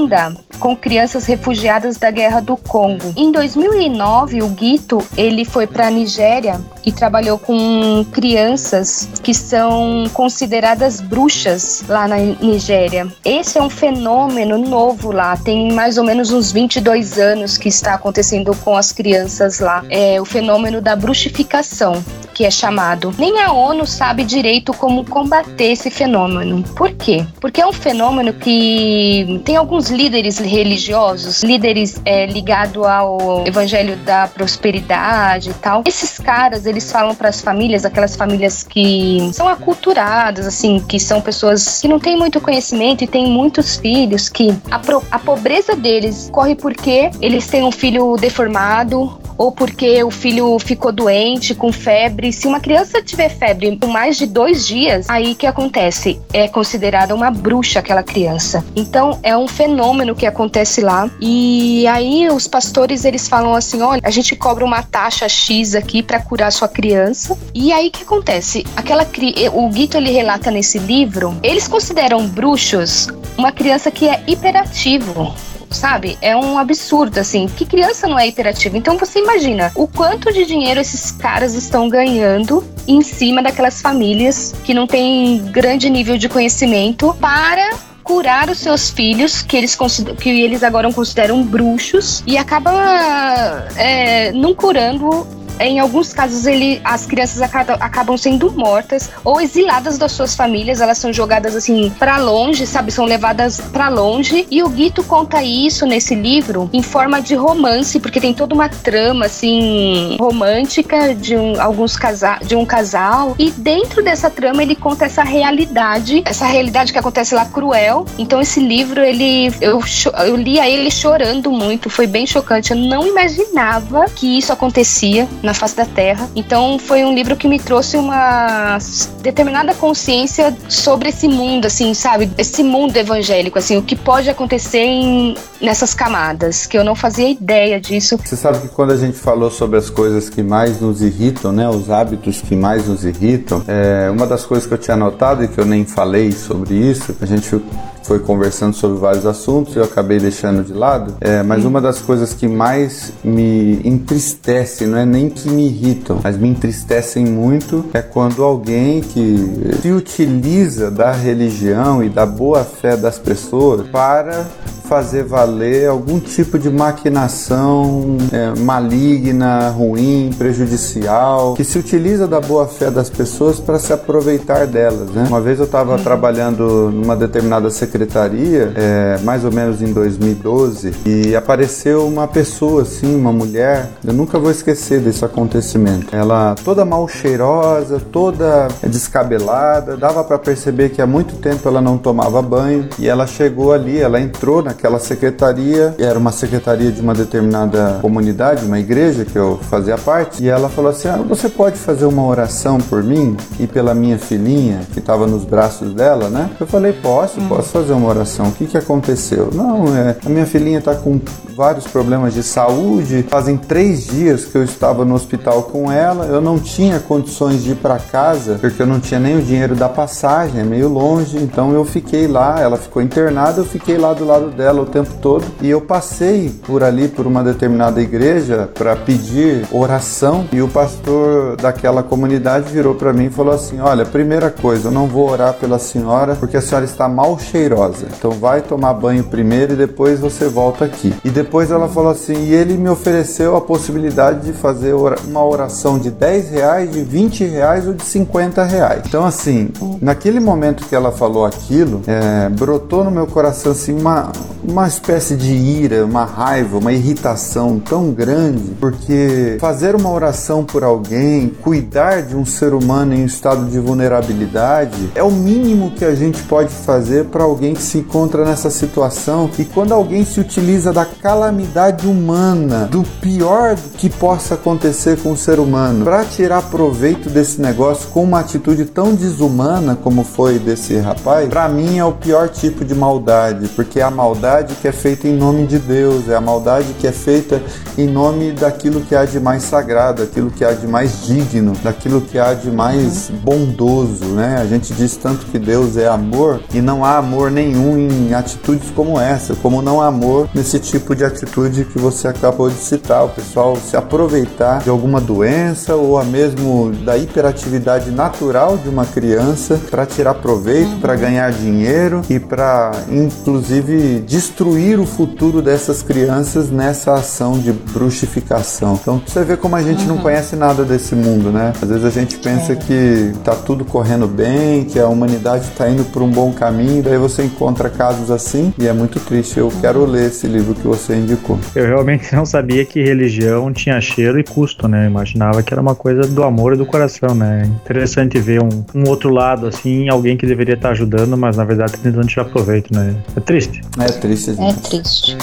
[0.59, 3.13] com crianças refugiadas da Guerra do Congo.
[3.17, 10.05] Em 2009, o Guito ele foi para a Nigéria e trabalhou com crianças que são
[10.13, 13.07] consideradas bruxas lá na Nigéria.
[13.25, 17.95] Esse é um fenômeno novo lá, tem mais ou menos uns 22 anos que está
[17.95, 19.85] acontecendo com as crianças lá.
[19.91, 22.03] É o fenômeno da bruxificação
[22.35, 23.15] que é chamado.
[23.17, 26.63] Nem a ONU sabe direito como combater esse fenômeno.
[26.75, 27.25] Por quê?
[27.41, 34.27] Porque é um fenômeno que tem alguns líderes religiosos, líderes é, ligados ao evangelho da
[34.27, 35.85] prosperidade e tal.
[35.87, 41.21] Esses caras, eles falam para as famílias, aquelas famílias que são aculturadas, assim, que são
[41.21, 45.77] pessoas que não têm muito conhecimento e têm muitos filhos, que a, pro, a pobreza
[45.77, 51.73] deles corre porque eles têm um filho deformado ou porque o filho ficou doente, com
[51.73, 52.24] febre.
[52.33, 56.21] Se uma criança tiver febre por mais de dois dias, aí que acontece?
[56.33, 58.65] É considerada uma bruxa aquela criança.
[58.75, 61.11] Então é um fenômeno que acontece lá.
[61.21, 66.03] E aí os pastores eles falam assim: olha, a gente cobra uma taxa X aqui
[66.03, 67.37] para curar sua criança.
[67.55, 68.65] E aí que acontece?
[68.77, 69.07] Aquela
[69.53, 75.35] o Guito ele relata nesse livro, eles consideram bruxos uma criança que é hiperativo
[75.75, 76.17] sabe?
[76.21, 77.47] É um absurdo, assim.
[77.47, 78.79] Que criança não é hiperativa?
[78.79, 84.55] Então você imagina o quanto de dinheiro esses caras estão ganhando em cima daquelas famílias
[84.65, 89.77] que não têm grande nível de conhecimento para curar os seus filhos, que eles,
[90.21, 95.27] que eles agora consideram bruxos, e acaba é, não curando
[95.61, 100.81] em alguns casos ele, as crianças acabam, acabam sendo mortas ou exiladas das suas famílias,
[100.81, 104.47] elas são jogadas assim para longe, sabe, são levadas para longe.
[104.51, 108.69] E o Guito conta isso nesse livro em forma de romance, porque tem toda uma
[108.69, 114.75] trama assim romântica de um, alguns casal, de um casal e dentro dessa trama ele
[114.75, 118.07] conta essa realidade, essa realidade que acontece lá cruel.
[118.19, 119.81] Então esse livro ele eu,
[120.27, 122.73] eu lia ele chorando muito, foi bem chocante.
[122.73, 126.29] Eu não imaginava que isso acontecia na face da Terra.
[126.35, 128.79] Então foi um livro que me trouxe uma
[129.23, 132.31] determinada consciência sobre esse mundo, assim, sabe?
[132.37, 137.29] Esse mundo evangélico, assim, o que pode acontecer em, nessas camadas, que eu não fazia
[137.29, 138.19] ideia disso.
[138.25, 141.69] Você sabe que quando a gente falou sobre as coisas que mais nos irritam, né,
[141.69, 145.49] os hábitos que mais nos irritam, é, uma das coisas que eu tinha notado e
[145.49, 147.61] que eu nem falei sobre isso, a gente
[148.05, 151.15] foi conversando sobre vários assuntos e eu acabei deixando de lado.
[151.21, 156.21] É, mas uma das coisas que mais me entristece, não é nem que me irritam,
[156.23, 162.63] mas me entristecem muito, é quando alguém que se utiliza da religião e da boa
[162.63, 164.47] fé das pessoas para
[164.85, 172.67] fazer valer algum tipo de maquinação é, maligna, ruim, prejudicial, que se utiliza da boa
[172.67, 175.11] fé das pessoas para se aproveitar delas.
[175.11, 175.25] Né?
[175.29, 176.03] Uma vez eu estava uhum.
[176.03, 183.17] trabalhando numa determinada secretaria, é, mais ou menos em 2012, e apareceu uma pessoa assim,
[183.17, 183.91] uma mulher.
[184.07, 186.15] Eu nunca vou esquecer desse acontecimento.
[186.15, 191.97] Ela toda mal cheirosa, toda descabelada, dava para perceber que há muito tempo ela não
[191.97, 197.01] tomava banho e ela chegou ali, ela entrou na naquela secretaria, era uma secretaria de
[197.01, 201.49] uma determinada comunidade, uma igreja que eu fazia parte, e ela falou assim: ah, você
[201.49, 206.29] pode fazer uma oração por mim e pela minha filhinha que estava nos braços dela,
[206.29, 206.51] né?
[206.59, 207.49] Eu falei: posso, hum.
[207.49, 208.49] posso fazer uma oração.
[208.49, 209.51] O que que aconteceu?
[209.53, 211.21] Não, é, a minha filhinha está com
[211.55, 213.25] vários problemas de saúde.
[213.29, 216.27] Fazem três dias que eu estava no hospital com ela.
[216.27, 219.75] Eu não tinha condições de ir para casa porque eu não tinha nem o dinheiro
[219.75, 221.39] da passagem, é meio longe.
[221.39, 222.61] Então eu fiquei lá.
[222.61, 225.45] Ela ficou internada, eu fiquei lá do lado dela o tempo todo.
[225.61, 231.57] E eu passei por ali por uma determinada igreja para pedir oração e o pastor
[231.57, 235.55] daquela comunidade virou para mim e falou assim: Olha, primeira coisa, eu não vou orar
[235.55, 238.07] pela senhora porque a senhora está mal cheirosa.
[238.17, 241.15] Então vai tomar banho primeiro e depois você volta aqui.
[241.25, 245.99] E depois ela falou assim: E ele me ofereceu a possibilidade de fazer uma oração
[245.99, 249.03] de 10 reais, de 20 reais ou de 50 reais.
[249.07, 254.33] Então, assim, naquele momento que ela falou aquilo, é, brotou no meu coração assim uma
[254.67, 260.83] uma espécie de ira, uma raiva, uma irritação tão grande, porque fazer uma oração por
[260.83, 266.15] alguém, cuidar de um ser humano em estado de vulnerabilidade, é o mínimo que a
[266.15, 269.51] gente pode fazer para alguém que se encontra nessa situação.
[269.59, 275.37] E quando alguém se utiliza da calamidade humana, do pior que possa acontecer com o
[275.37, 280.97] ser humano, para tirar proveito desse negócio com uma atitude tão desumana como foi desse
[280.99, 285.27] rapaz, para mim é o pior tipo de maldade, porque a maldade que é feita
[285.27, 287.61] em nome de Deus, é a maldade que é feita
[287.99, 292.21] em nome daquilo que há de mais sagrado, daquilo que há de mais digno, daquilo
[292.21, 294.59] que há de mais bondoso, né?
[294.61, 298.91] A gente diz tanto que Deus é amor e não há amor nenhum em atitudes
[298.95, 303.25] como essa, como não há amor nesse tipo de atitude que você acabou de citar,
[303.25, 309.07] o pessoal se aproveitar de alguma doença ou a mesmo da hiperatividade natural de uma
[309.07, 316.71] criança para tirar proveito, para ganhar dinheiro e para inclusive destruir o futuro dessas crianças
[316.71, 318.99] nessa ação de bruxificação.
[319.01, 321.73] Então você vê como a gente não conhece nada desse mundo, né?
[321.81, 322.77] Às vezes a gente pensa é.
[322.77, 327.17] que tá tudo correndo bem, que a humanidade está indo por um bom caminho, daí
[327.17, 329.59] você encontra casos assim e é muito triste.
[329.59, 331.59] Eu quero ler esse livro que você indicou.
[331.75, 335.07] Eu realmente não sabia que religião tinha cheiro e custo, né?
[335.07, 337.63] Eu imaginava que era uma coisa do amor e do coração, né?
[337.83, 341.93] Interessante ver um, um outro lado, assim, alguém que deveria estar ajudando, mas na verdade
[341.93, 343.15] tá tentando tirar proveito, né?
[343.35, 343.81] É triste.
[343.99, 344.34] É triste.
[344.59, 345.37] É triste.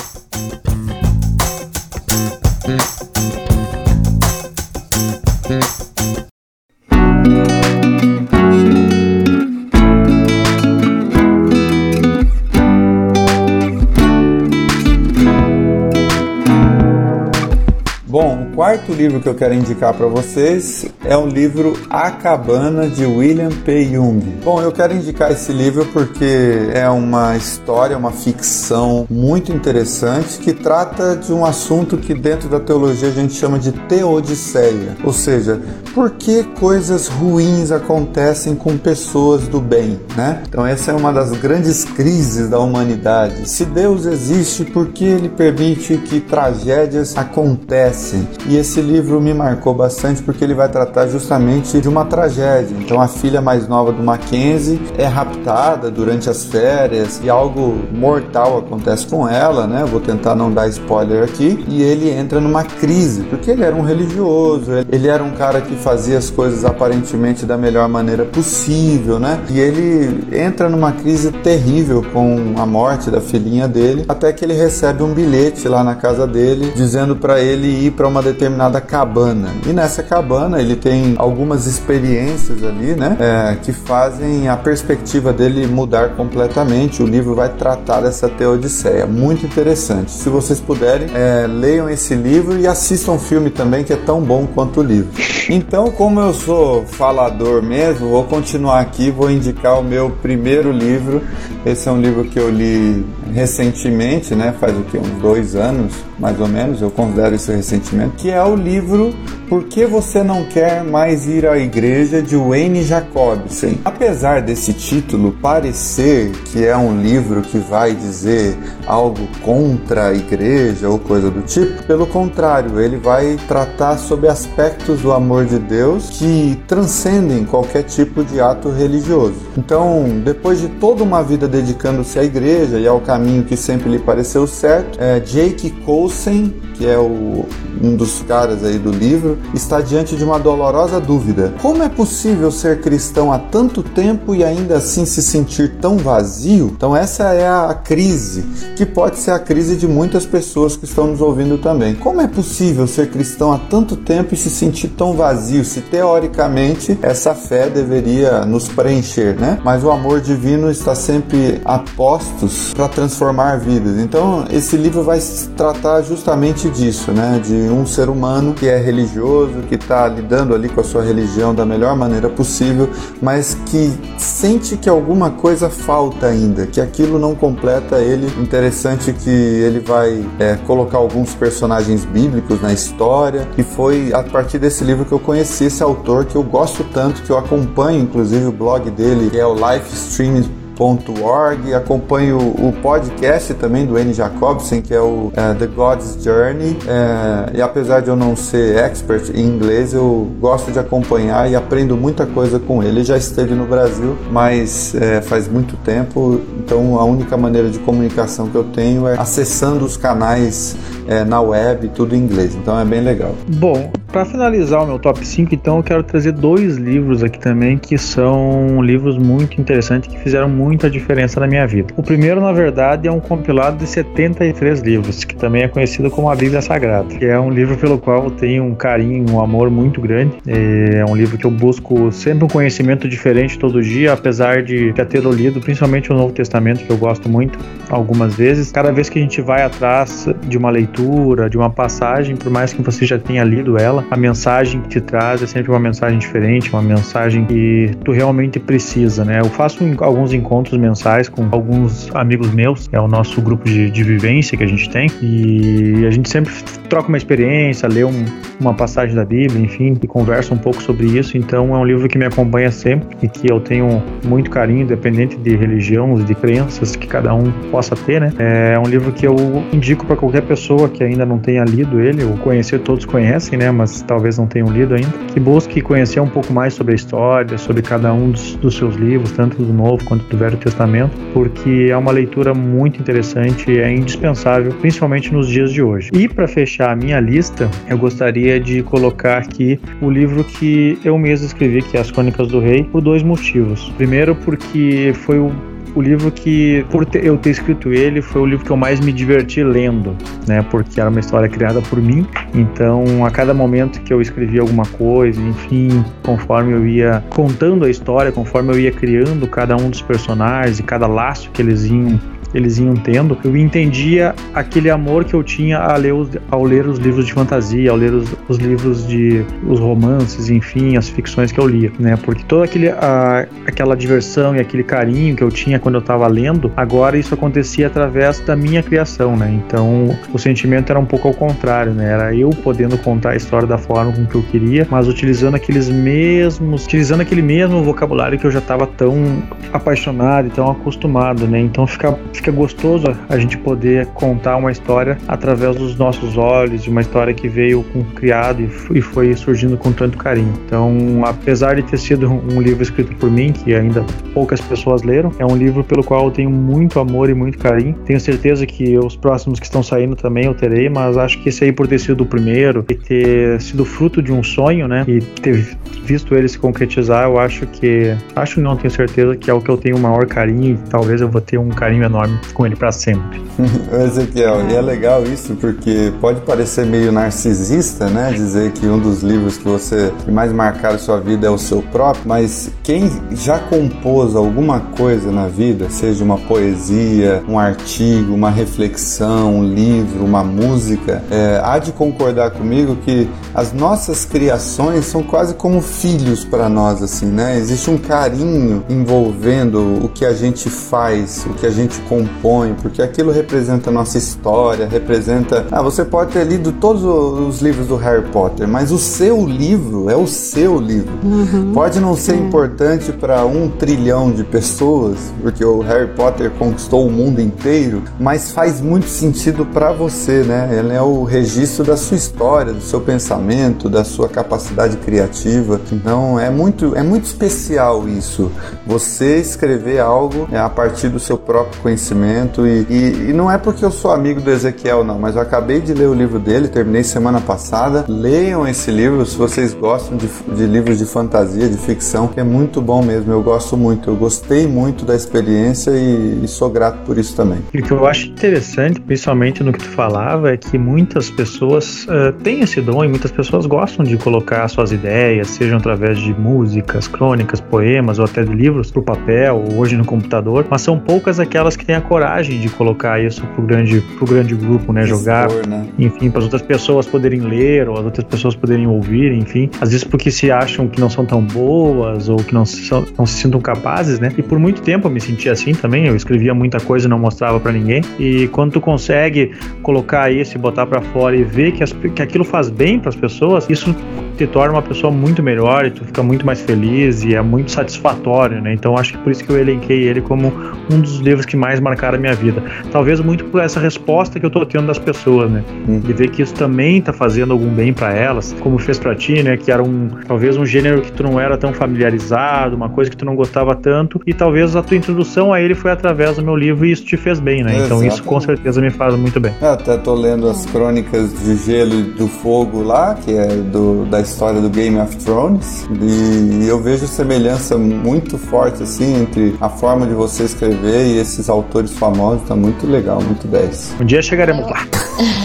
[18.62, 23.50] Quarto livro que eu quero indicar para vocês é o livro A Cabana de William
[23.50, 23.86] P.
[23.86, 24.20] Young.
[24.44, 30.54] Bom, eu quero indicar esse livro porque é uma história, uma ficção muito interessante que
[30.54, 35.60] trata de um assunto que dentro da teologia a gente chama de teodiceia, ou seja,
[35.94, 40.42] por que coisas ruins acontecem com pessoas do bem, né?
[40.48, 43.50] Então essa é uma das grandes crises da humanidade.
[43.50, 48.28] Se Deus existe, por que ele permite que tragédias acontecem?
[48.48, 52.76] E esse livro me marcou bastante porque ele vai tratar justamente de uma tragédia.
[52.80, 58.60] Então a filha mais nova do Mackenzie é raptada durante as férias e algo mortal
[58.60, 59.86] acontece com ela, né?
[59.86, 61.64] Vou tentar não dar spoiler aqui.
[61.68, 65.76] E ele entra numa crise, porque ele era um religioso, ele era um cara que
[65.82, 69.40] fazia as coisas aparentemente da melhor maneira possível, né?
[69.50, 74.54] E ele entra numa crise terrível com a morte da filhinha dele, até que ele
[74.54, 79.50] recebe um bilhete lá na casa dele dizendo para ele ir para uma determinada cabana.
[79.68, 85.66] E nessa cabana ele tem algumas experiências ali, né, é, que fazem a perspectiva dele
[85.68, 87.02] mudar completamente.
[87.02, 90.12] O livro vai tratar dessa teodiceia, muito interessante.
[90.12, 94.22] Se vocês puderem, é, leiam esse livro e assistam o filme também, que é tão
[94.22, 95.10] bom quanto o livro.
[95.50, 95.71] Então,
[96.02, 101.22] como eu sou falador mesmo, vou continuar aqui, vou indicar o meu primeiro livro.
[101.66, 105.94] Esse é um livro que eu li recentemente, né, faz o que uns dois anos,
[106.20, 109.14] mais ou menos, eu considero isso recentemente, que é o livro
[109.48, 113.80] Por que Você Não Quer Mais Ir à Igreja, de Wayne Jacobsen.
[113.86, 120.90] Apesar desse título parecer que é um livro que vai dizer algo contra a igreja
[120.90, 126.10] ou coisa do tipo, pelo contrário, ele vai tratar sobre aspectos do amor de Deus
[126.10, 129.36] que transcendem qualquer tipo de ato religioso.
[129.58, 134.00] Então, depois de toda uma vida dedicando-se à igreja e ao caminho que sempre lhe
[134.00, 137.46] pareceu certo, é, Jake Coulson, que é o,
[137.82, 141.54] um dos caras aí do livro, está diante de uma dolorosa dúvida.
[141.62, 146.72] Como é possível ser cristão há tanto tempo e ainda assim se sentir tão vazio?
[146.76, 148.44] Então essa é a crise,
[148.76, 151.96] que pode ser a crise de muitas pessoas que estão nos ouvindo também.
[151.96, 156.98] Como é possível ser cristão há tanto tempo e se sentir tão vazio, se teoricamente
[157.02, 159.60] essa fé deveria nos preencher, né?
[159.64, 163.98] Mas o amor divino está sempre a postos para transformar vidas.
[163.98, 165.20] Então esse livro vai
[165.56, 167.40] tratar justamente disso, né?
[167.44, 171.54] De um ser humano que é religioso, que está lidando ali com a sua religião
[171.54, 172.90] da melhor maneira possível,
[173.22, 178.28] mas que sente que alguma coisa falta ainda, que aquilo não completa ele.
[178.42, 184.58] Interessante que ele vai é, colocar alguns personagens bíblicos na história, e foi a partir
[184.58, 188.46] desse livro que eu conheci esse autor que eu gosto tanto, que eu acompanho inclusive
[188.46, 190.44] o blog dele, que é o Life Stream
[190.82, 191.74] www.thegod'sjourney.org.
[191.74, 194.14] Acompanho o podcast também do N.
[194.14, 196.78] Jacobsen, que é o é, The God's Journey.
[196.88, 201.56] É, e apesar de eu não ser expert em inglês, eu gosto de acompanhar e
[201.56, 202.92] aprendo muita coisa com ele.
[202.92, 207.80] Ele já esteve no Brasil, mas é, faz muito tempo, então a única maneira de
[207.80, 210.76] comunicação que eu tenho é acessando os canais
[211.08, 212.56] é, na web, tudo em inglês.
[212.56, 213.36] Então é bem legal.
[213.48, 217.78] Bom, para finalizar o meu top 5, então eu quero trazer dois livros aqui também
[217.78, 221.94] que são livros muito interessantes que fizeram muita diferença na minha vida.
[221.96, 226.30] O primeiro, na verdade, é um compilado de 73 livros, que também é conhecido como
[226.30, 229.70] a Bíblia Sagrada, que é um livro pelo qual eu tenho um carinho, um amor
[229.70, 230.34] muito grande.
[230.46, 235.06] É um livro que eu busco sempre um conhecimento diferente todo dia, apesar de já
[235.06, 237.58] ter lido, principalmente o Novo Testamento, que eu gosto muito
[237.90, 238.72] algumas vezes.
[238.72, 242.74] Cada vez que a gente vai atrás de uma leitura, de uma passagem, por mais
[242.74, 246.18] que você já tenha lido ela, a mensagem que te traz é sempre uma mensagem
[246.18, 249.40] diferente, uma mensagem que tu realmente precisa, né?
[249.40, 254.04] Eu faço alguns encontros mensais com alguns amigos meus, é o nosso grupo de, de
[254.04, 256.54] vivência que a gente tem, e a gente sempre
[256.90, 258.26] troca uma experiência, lê um,
[258.60, 261.38] uma passagem da Bíblia, enfim, e conversa um pouco sobre isso.
[261.38, 265.38] Então é um livro que me acompanha sempre e que eu tenho muito carinho, independente
[265.38, 268.34] de religião, de crenças que cada um possa ter, né?
[268.38, 269.36] É um livro que eu
[269.72, 273.72] indico para qualquer pessoa que ainda não tenha lido ele, ou conhecer todos conhecem, né?
[273.72, 277.58] Mas talvez não tenham lido ainda, que busque conhecer um pouco mais sobre a história,
[277.58, 281.88] sobre cada um dos, dos seus livros, tanto do Novo quanto do Velho Testamento, porque
[281.90, 286.10] é uma leitura muito interessante e é indispensável, principalmente nos dias de hoje.
[286.14, 291.18] E para fechar a minha lista, eu gostaria de colocar aqui o livro que eu
[291.18, 293.92] mesmo escrevi, que é As Crônicas do Rei, por dois motivos.
[293.98, 295.52] Primeiro, porque foi o
[295.96, 299.00] o livro que, por ter, eu ter escrito ele, foi o livro que eu mais
[299.00, 300.16] me diverti lendo,
[300.48, 300.66] né?
[300.70, 302.26] Porque era uma história criada por mim.
[302.54, 307.90] Então, a cada momento que eu escrevia alguma coisa, enfim, conforme eu ia contando a
[307.90, 312.20] história, conforme eu ia criando cada um dos personagens e cada laço que eles iam
[312.54, 316.86] eles iam tendo, eu entendia aquele amor que eu tinha ao ler os, ao ler
[316.88, 321.52] os livros de fantasia, ao ler os, os, livros de os romances, enfim, as ficções
[321.52, 322.18] que eu lia, né?
[322.18, 326.28] Porque toda aquele, a, aquela diversão e aquele carinho que eu tinha quando eu estava
[326.28, 329.60] lendo, agora isso acontecia através da minha criação, né?
[329.66, 332.12] Então o sentimento era um pouco ao contrário, né?
[332.12, 335.90] Era eu podendo contar a história da forma com que eu queria, mas utilizando aqueles
[335.90, 341.60] mesmos, utilizando aquele mesmo vocabulário que eu já estava tão apaixonado e tão acostumado, né?
[341.60, 346.90] Então fica fica gostoso a gente poder contar uma história através dos nossos olhos, de
[346.90, 350.52] uma história que veio com criado e foi surgindo com tanto carinho.
[350.66, 355.32] Então, apesar de ter sido um livro escrito por mim, que ainda poucas pessoas leram,
[355.38, 357.94] é um livro pelo qual eu tenho muito amor e muito carinho.
[358.06, 361.64] Tenho certeza que os próximos que estão saindo também eu terei, mas acho que esse
[361.64, 365.20] aí por ter sido o primeiro e ter sido fruto de um sonho, né, e
[365.20, 369.62] ter visto ele se concretizar, eu acho que acho não tenho certeza que é o
[369.62, 372.66] que eu tenho o maior carinho e talvez eu vou ter um carinho enorme com
[372.66, 373.42] ele para sempre.
[374.06, 378.32] Ezequiel, e é legal isso porque pode parecer meio narcisista, né?
[378.32, 381.82] Dizer que um dos livros que você que mais marcaram sua vida é o seu
[381.82, 388.50] próprio, mas quem já compôs alguma coisa na vida, seja uma poesia, um artigo, uma
[388.50, 395.24] reflexão, um livro, uma música, é, há de concordar comigo que as nossas criações são
[395.24, 397.58] quase como filhos para nós, assim, né?
[397.58, 402.76] Existe um carinho envolvendo o que a gente faz, o que a gente compõe compõe,
[402.82, 405.66] porque aquilo representa a nossa história, representa.
[405.72, 410.10] Ah, você pode ter lido todos os livros do Harry Potter, mas o seu livro
[410.10, 411.12] é o seu livro.
[411.24, 411.72] Uhum.
[411.74, 412.38] Pode não ser é.
[412.38, 418.52] importante para um trilhão de pessoas, porque o Harry Potter conquistou o mundo inteiro, mas
[418.52, 420.70] faz muito sentido para você, né?
[420.72, 425.80] Ele é o registro da sua história, do seu pensamento, da sua capacidade criativa.
[425.92, 428.52] Então é muito, é muito especial isso.
[428.86, 433.58] Você escrever algo a partir do seu próprio conhecimento conhecimento e, e, e, não é
[433.58, 436.68] porque eu sou amigo do Ezequiel, não, mas eu acabei de ler o livro dele,
[436.68, 438.06] terminei semana passada.
[438.08, 442.82] Leiam esse livro se vocês gostam de, de livros de fantasia, de ficção, é muito
[442.82, 443.32] bom mesmo.
[443.32, 447.60] Eu gosto muito, eu gostei muito da experiência e, e sou grato por isso também.
[447.74, 452.06] E o que eu acho interessante, principalmente no que tu falava, é que muitas pessoas
[452.06, 456.34] uh, têm esse dom e muitas pessoas gostam de colocar suas ideias, sejam através de
[456.34, 461.00] músicas, crônicas, poemas ou até de livros, pro papel ou hoje no computador, mas são
[461.00, 465.04] poucas aquelas que têm a coragem de colocar isso pro grande, pro grande grupo, né?
[465.04, 465.88] Jogar, né?
[465.98, 469.70] enfim, para as outras pessoas poderem ler ou as outras pessoas poderem ouvir, enfim.
[469.80, 473.26] Às vezes porque se acham que não são tão boas ou que não, são, não
[473.26, 474.32] se sintam capazes, né?
[474.38, 476.08] E por muito tempo eu me sentia assim também.
[476.08, 478.02] Eu escrevia muita coisa e não mostrava para ninguém.
[478.20, 482.22] E quando tu consegue colocar isso e botar para fora e ver que, as, que
[482.22, 483.96] aquilo faz bem para as pessoas, isso
[484.38, 487.72] te torna uma pessoa muito melhor e tu fica muito mais feliz e é muito
[487.72, 488.74] satisfatório, né?
[488.74, 490.52] Então acho que por isso que eu elenquei ele como
[490.90, 492.64] um dos livros que mais marcaram a minha vida.
[492.92, 495.64] Talvez muito por essa resposta que eu tô tendo das pessoas, né?
[495.88, 496.00] Hum.
[496.00, 499.44] De ver que isso também tá fazendo algum bem para elas, como fez para ti,
[499.44, 499.58] né?
[499.58, 503.18] Que era um talvez um gênero que tu não era tão familiarizado, uma coisa que
[503.18, 506.56] tu não gostava tanto e talvez a tua introdução a ele foi através do meu
[506.56, 507.86] livro e isso te fez bem, né?
[507.86, 509.54] Então isso com certeza me faz muito bem.
[509.62, 514.06] Eu até tô lendo as crônicas de Gelo e do Fogo lá, que é do,
[514.06, 519.70] da história do Game of Thrones, e eu vejo semelhança muito forte assim entre a
[519.70, 523.96] forma de você escrever e esses autores famosos, tá muito legal, muito 10.
[524.00, 524.86] Um dia chegaremos lá.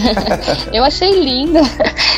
[0.73, 1.61] eu achei linda.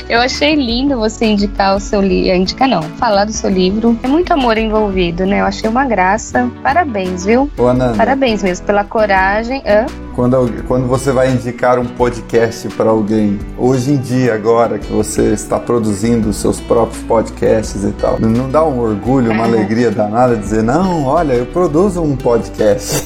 [0.09, 2.35] Eu achei lindo você indicar o seu livro.
[2.35, 3.95] Indicar não, falar do seu livro.
[4.01, 5.41] É muito amor envolvido, né?
[5.41, 6.49] Eu achei uma graça.
[6.63, 7.47] Parabéns, viu?
[7.55, 7.95] Ô, Ananda.
[7.95, 9.61] Parabéns mesmo pela coragem.
[9.67, 9.85] Hã?
[10.15, 15.31] Quando, quando você vai indicar um podcast para alguém, hoje em dia, agora que você
[15.31, 20.35] está produzindo os seus próprios podcasts e tal, não dá um orgulho, uma alegria danada
[20.35, 22.98] dizer, não, olha, eu produzo um podcast.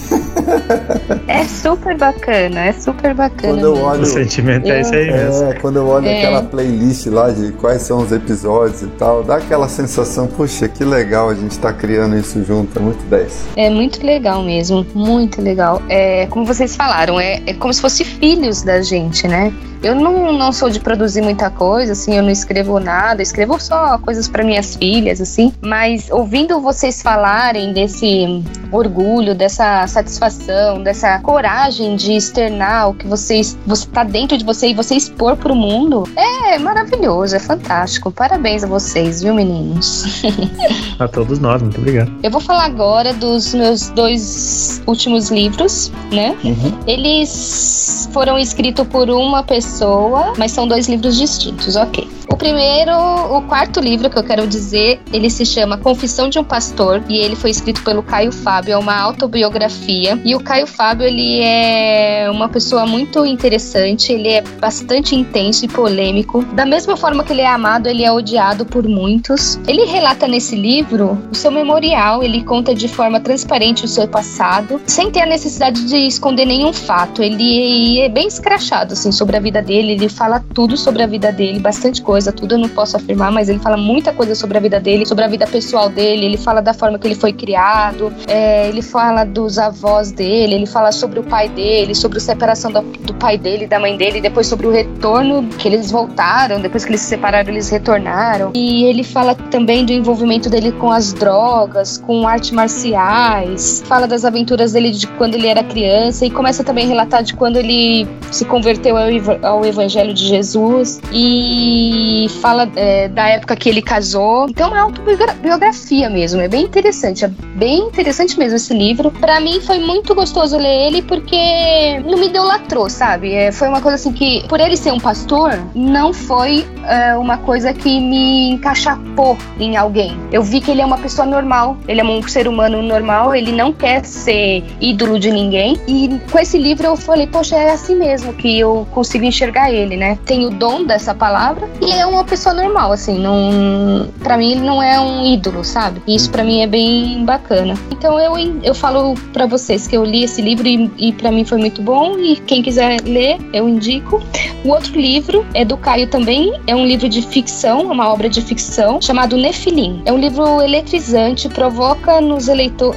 [1.28, 3.54] É super bacana, é super bacana.
[3.54, 5.52] Quando eu olho, o sentimento é esse aí mesmo.
[5.52, 6.20] É, quando eu olho é.
[6.20, 10.84] aquela playlist lá de quais são os episódios e tal, dá aquela sensação, puxa, que
[10.84, 13.46] legal a gente está criando isso junto, é muito 10.
[13.56, 15.82] É muito legal mesmo, muito legal.
[15.90, 19.54] É, como vocês falaram, é, é como se fossem filhos da gente, né?
[19.84, 23.98] Eu não, não sou de produzir muita coisa, assim, eu não escrevo nada, escrevo só
[23.98, 31.98] coisas para minhas filhas, assim, mas ouvindo vocês falarem desse orgulho, dessa satisfação, dessa coragem
[31.98, 36.08] de externar o que vocês, você tá dentro de você e você expor pro mundo,
[36.16, 38.10] é maravilhoso, é fantástico.
[38.10, 40.24] Parabéns a vocês, viu, meninos?
[40.98, 42.10] a todos nós, muito obrigado.
[42.24, 46.38] Eu vou falar agora dos meus dois últimos livros, né?
[46.42, 46.72] Uhum.
[46.88, 52.08] Eles foram escritos por uma pessoa pessoa, mas são dois livros distintos, ok.
[52.30, 56.44] O primeiro, o quarto livro que eu quero dizer, ele se chama Confissão de um
[56.44, 60.20] Pastor e ele foi escrito pelo Caio Fábio, é uma autobiografia.
[60.24, 65.68] E o Caio Fábio, ele é uma pessoa muito interessante, ele é bastante intenso e
[65.68, 66.44] polêmico.
[66.54, 69.60] Da mesma forma que ele é amado, ele é odiado por muitos.
[69.68, 74.82] Ele relata nesse livro o seu memorial, ele conta de forma transparente o seu passado,
[74.86, 77.22] sem ter a necessidade de esconder nenhum fato.
[77.22, 81.32] Ele é bem escrachado assim sobre a vida dele, ele fala tudo sobre a vida
[81.32, 84.62] dele, bastante coisa, tudo eu não posso afirmar, mas ele fala muita coisa sobre a
[84.62, 88.14] vida dele, sobre a vida pessoal dele, ele fala da forma que ele foi criado,
[88.28, 92.72] é, ele fala dos avós dele, ele fala sobre o pai dele, sobre a separação
[92.72, 96.84] do, do pai dele da mãe dele, depois sobre o retorno, que eles voltaram, depois
[96.84, 98.52] que eles se separaram, eles retornaram.
[98.54, 104.26] E ele fala também do envolvimento dele com as drogas, com artes marciais, fala das
[104.26, 108.08] aventuras dele de quando ele era criança e começa também a relatar de quando ele
[108.32, 109.08] se converteu ao,
[109.54, 114.48] ao Evangelho de Jesus e fala é, da época que ele casou.
[114.50, 119.12] Então é uma autobiografia mesmo, é bem interessante, é bem interessante mesmo esse livro.
[119.12, 123.34] Para mim foi muito gostoso ler ele porque não me idolatrou, sabe?
[123.34, 127.38] É, foi uma coisa assim que, por ele ser um pastor, não foi é, uma
[127.38, 130.18] coisa que me encaixapou em alguém.
[130.32, 133.52] Eu vi que ele é uma pessoa normal, ele é um ser humano normal, ele
[133.52, 135.80] não quer ser ídolo de ninguém.
[135.88, 139.98] E com esse livro eu falei, poxa, é assim mesmo que eu consigo enxergar ele,
[139.98, 140.18] né?
[140.26, 144.62] Tem o dom dessa palavra e é uma pessoa normal, assim, não, para mim ele
[144.62, 146.02] não é um ídolo, sabe?
[146.08, 147.76] Isso para mim é bem bacana.
[147.92, 148.34] Então eu,
[148.64, 151.82] eu falo para vocês que eu li esse livro e, e para mim foi muito
[151.82, 154.22] bom e quem quiser ler, eu indico.
[154.64, 158.42] O outro livro é do Caio também, é um livro de ficção, uma obra de
[158.42, 160.02] ficção chamado Nefilim.
[160.06, 162.48] É um livro eletrizante, provoca nos,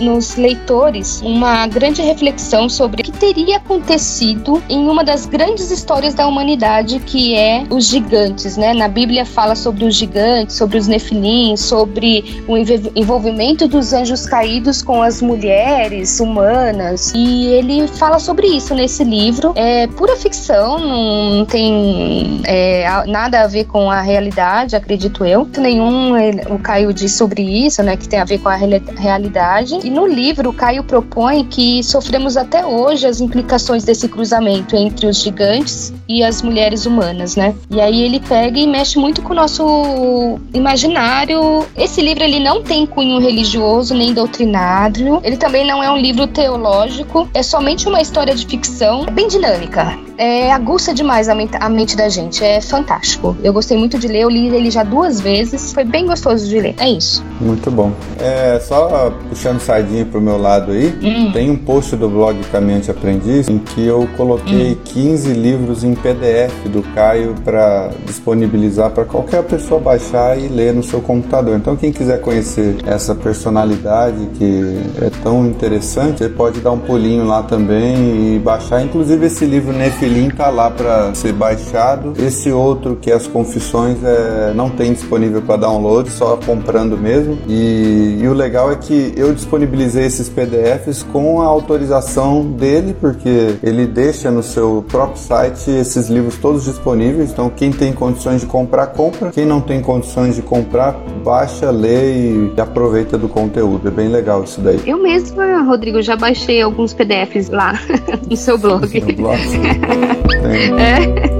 [0.01, 6.15] nos leitores uma grande reflexão sobre o que teria acontecido em uma das grandes histórias
[6.15, 8.75] da humanidade, que é os gigantes, né?
[8.75, 12.57] Na Bíblia fala sobre os gigantes, sobre os nefilim, sobre o
[12.95, 19.53] envolvimento dos anjos caídos com as mulheres humanas, e ele fala sobre isso nesse livro.
[19.57, 25.49] É pura ficção, não tem é, nada a ver com a realidade, acredito eu.
[25.59, 26.13] Nenhum
[26.51, 27.97] o Caio diz sobre isso, né?
[27.97, 29.79] Que tem a ver com a realidade.
[29.83, 35.07] E no livro, o Caio propõe que sofremos até hoje as implicações desse cruzamento entre
[35.07, 37.55] os gigantes e as mulheres humanas, né?
[37.71, 41.67] E aí ele pega e mexe muito com o nosso imaginário.
[41.77, 45.21] Esse livro ele não tem cunho religioso nem doutrinário.
[45.23, 47.29] Ele também não é um livro teológico.
[47.35, 51.97] É somente uma história de ficção bem dinâmica é, aguça demais a mente, a mente,
[51.97, 52.43] da gente.
[52.43, 53.37] É fantástico.
[53.43, 55.73] Eu gostei muito de ler, eu li ele já duas vezes.
[55.73, 56.75] Foi bem gostoso de ler.
[56.79, 57.25] É isso.
[57.41, 57.93] Muito bom.
[58.19, 61.33] É, só puxando sardinha pro meu lado aí, hum.
[61.33, 64.77] tem um post do blog Caminhante Aprendiz em que eu coloquei hum.
[64.85, 70.83] 15 livros em PDF do Caio para disponibilizar para qualquer pessoa baixar e ler no
[70.83, 71.57] seu computador.
[71.57, 77.27] Então, quem quiser conhecer essa personalidade que é tão interessante, você pode dar um pulinho
[77.27, 78.83] lá também e baixar.
[78.83, 82.15] Inclusive, esse livro Nefilim tá lá para ser baixado.
[82.19, 87.39] Esse outro, que é As Confissões, é, não tem disponível para download, só comprando mesmo.
[87.47, 93.57] E, e o legal é que eu disponibilizei esses PDFs com a autorização dele, porque
[93.63, 97.31] ele deixa no seu próprio site esses livros todos disponíveis.
[97.31, 99.31] Então, quem tem condições de comprar, compra.
[99.31, 100.93] Quem não tem condições de comprar,
[101.25, 103.89] baixa, lê e aproveita do conteúdo.
[103.89, 104.81] É bem legal isso daí.
[104.87, 107.79] Eu mesma, Rodrigo, já baixei alguns PDFs lá
[108.29, 109.01] no seu blog.
[109.01, 109.41] No blog?
[110.79, 111.36] é.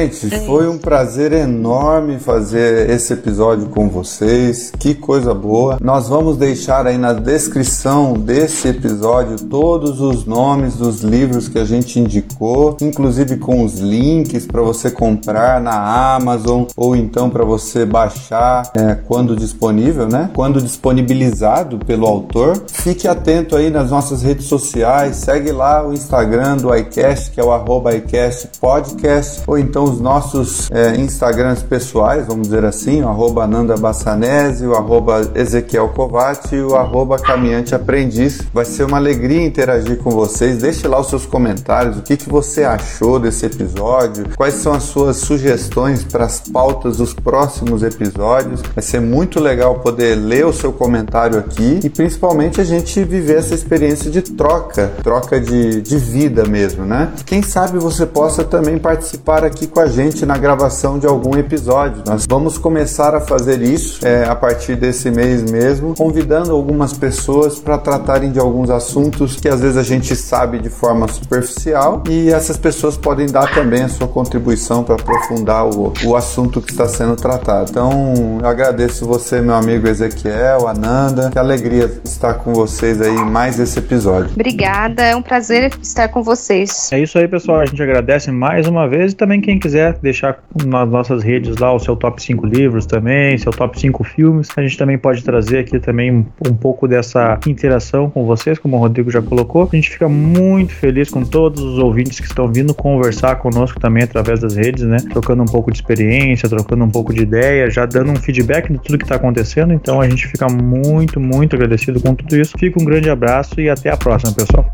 [0.00, 4.72] Gente, é foi um prazer enorme fazer esse episódio com vocês.
[4.78, 5.76] Que coisa boa.
[5.78, 11.66] Nós vamos deixar aí na descrição desse episódio todos os nomes dos livros que a
[11.66, 17.84] gente indicou, inclusive com os links para você comprar na Amazon ou então para você
[17.84, 20.30] baixar é, quando disponível, né?
[20.34, 22.62] Quando disponibilizado pelo autor.
[22.72, 27.44] Fique atento aí nas nossas redes sociais, segue lá o Instagram do iCast, que é
[27.44, 33.08] o arroba iCast Podcast, ou então os nossos é, Instagrams pessoais, vamos dizer assim, o
[33.08, 38.42] arroba Nanda Bassanese, o arroba Ezequiel Covati e o arroba Caminhante Aprendiz.
[38.52, 40.58] Vai ser uma alegria interagir com vocês.
[40.58, 44.84] Deixe lá os seus comentários, o que, que você achou desse episódio, quais são as
[44.84, 48.62] suas sugestões para as pautas dos próximos episódios.
[48.74, 53.38] Vai ser muito legal poder ler o seu comentário aqui e principalmente a gente viver
[53.38, 57.12] essa experiência de troca, troca de, de vida mesmo, né?
[57.26, 62.02] Quem sabe você possa também participar aqui com a gente na gravação de algum episódio.
[62.06, 67.58] Nós vamos começar a fazer isso é, a partir desse mês mesmo, convidando algumas pessoas
[67.58, 72.30] para tratarem de alguns assuntos que às vezes a gente sabe de forma superficial e
[72.30, 76.86] essas pessoas podem dar também a sua contribuição para aprofundar o, o assunto que está
[76.86, 77.70] sendo tratado.
[77.70, 81.30] Então, eu agradeço você, meu amigo Ezequiel, Ananda.
[81.30, 84.30] Que alegria estar com vocês aí em mais esse episódio.
[84.34, 86.92] Obrigada, é um prazer estar com vocês.
[86.92, 87.60] É isso aí, pessoal.
[87.60, 91.72] A gente agradece mais uma vez e também quem quiser deixar nas nossas redes lá
[91.72, 95.58] o seu top 5 livros também, seu top 5 filmes, a gente também pode trazer
[95.58, 99.68] aqui também um, um pouco dessa interação com vocês, como o Rodrigo já colocou.
[99.70, 104.02] A gente fica muito feliz com todos os ouvintes que estão vindo conversar conosco também
[104.02, 104.96] através das redes, né?
[105.10, 108.78] Trocando um pouco de experiência, trocando um pouco de ideia, já dando um feedback de
[108.78, 109.72] tudo que está acontecendo.
[109.72, 112.56] Então a gente fica muito, muito agradecido com tudo isso.
[112.58, 114.66] Fica um grande abraço e até a próxima, pessoal.